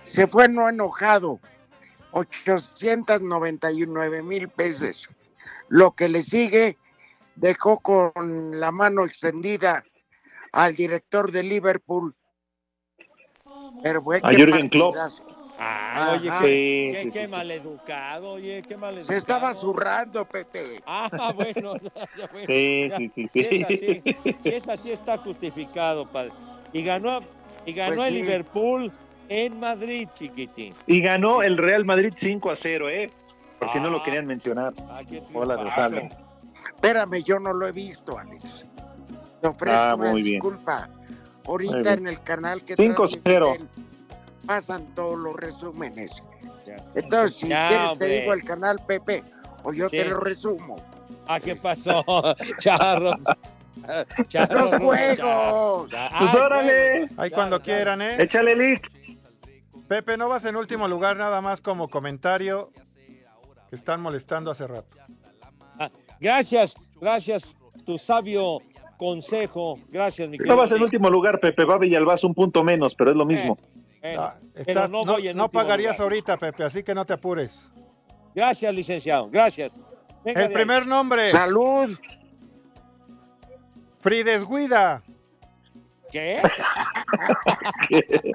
[0.05, 1.39] Se fue no enojado.
[2.11, 5.09] 899 mil pesos.
[5.67, 6.77] Lo que le sigue,
[7.35, 9.83] dejó con la mano extendida
[10.51, 12.15] al director de Liverpool
[13.83, 14.95] Pero fue A que Jürgen Klopp.
[15.57, 19.05] Ah, oye, qué, qué- qué maleducado, oye, qué maleducado.
[19.13, 20.81] Se estaba zurrando, Pepe.
[20.85, 21.75] Ah, bueno,
[22.17, 22.97] ya, bueno, Sí, ya.
[22.97, 24.35] sí, sí, Si es así, sí.
[24.41, 26.33] si es así está justificado, padre.
[26.73, 27.21] Y ganó,
[27.65, 28.21] y ganó Pues el sí.
[28.21, 28.91] Liverpool
[29.29, 30.73] en Madrid, chiquitín.
[30.87, 33.09] Y ganó el Real Madrid 5 a 0, ¿eh?
[33.59, 34.03] Por si no lo Ah.
[34.03, 34.73] querían mencionar.
[34.89, 35.01] Ah,
[35.33, 36.24] Hola, triunfazo.
[36.75, 38.65] Espérame, yo no lo he visto, Alex.
[39.41, 40.33] Te ofrezco Ah, una muy bien.
[40.35, 40.89] disculpa.
[41.47, 43.21] Ahorita en el canal que 5-0.
[43.23, 43.69] transmiten,
[44.45, 46.11] pasan todos los resúmenes.
[46.95, 48.07] Entonces, si Ya, quieres hombre.
[48.07, 49.23] te digo el canal, Pepe,
[49.63, 49.97] o yo Sí.
[49.97, 50.75] te lo resumo.
[51.27, 52.03] Ah, ¿qué pasó?
[52.59, 53.15] Charro.
[54.29, 55.17] Charro, ¡Los no, juegos!
[55.91, 56.91] ya- Pues Ay, órale.
[56.91, 57.19] juegos.
[57.19, 57.63] Ahí cuando ya.
[57.63, 58.15] quieran, ¿eh?
[58.23, 58.91] Échale, Lick.
[59.87, 62.71] Pepe, no vas en último lugar nada más como comentario.
[63.69, 64.97] Que están molestando hace rato.
[66.25, 67.55] Gracias, gracias,
[67.85, 68.57] tu sabio
[68.97, 69.77] consejo.
[69.89, 70.57] Gracias, mi No querido.
[70.57, 71.63] vas en último lugar, Pepe.
[71.65, 73.55] Va Villalbaz un punto menos, pero es lo mismo.
[74.01, 74.33] Eh, Ah,
[74.65, 76.03] pero no no pagarías lugar.
[76.03, 77.61] ahorita, Pepe, así que no te apures.
[78.33, 79.29] Gracias, licenciado.
[79.29, 79.79] Gracias.
[80.23, 81.95] Venga El primer nombre, ¡Salud!
[83.99, 85.03] Frides Guida.
[85.05, 85.13] ahí.
[86.11, 86.41] ¿Qué?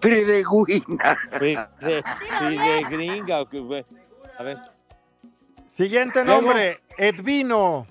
[0.00, 1.18] Pridegüina.
[1.38, 2.02] Fui de,
[2.38, 3.40] fui de gringa.
[3.42, 3.84] o qué fue?
[4.38, 4.58] A ver,
[5.76, 7.86] Siguiente nombre, Edvino.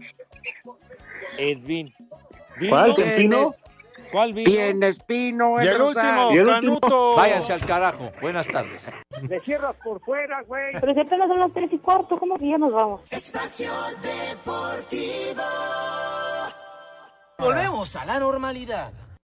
[1.38, 1.94] Edwin.
[2.70, 2.94] ¿Cuál?
[2.94, 2.96] ¿Vino?
[2.96, 3.56] ¿Tempino?
[4.12, 4.52] ¿Cuál vino?
[4.52, 6.80] Tienes pino Y el último, Y el último.
[6.80, 7.16] Canuto.
[7.16, 8.12] Váyanse al carajo.
[8.22, 8.88] Buenas tardes.
[9.28, 10.74] Le cierras por fuera, güey.
[10.80, 13.02] Pero si apenas son las tres y cuarto, ¿cómo que ya nos vamos?
[13.10, 13.72] Espacio
[14.02, 15.44] Deportivo.
[17.40, 18.94] Volvemos a la normalidad.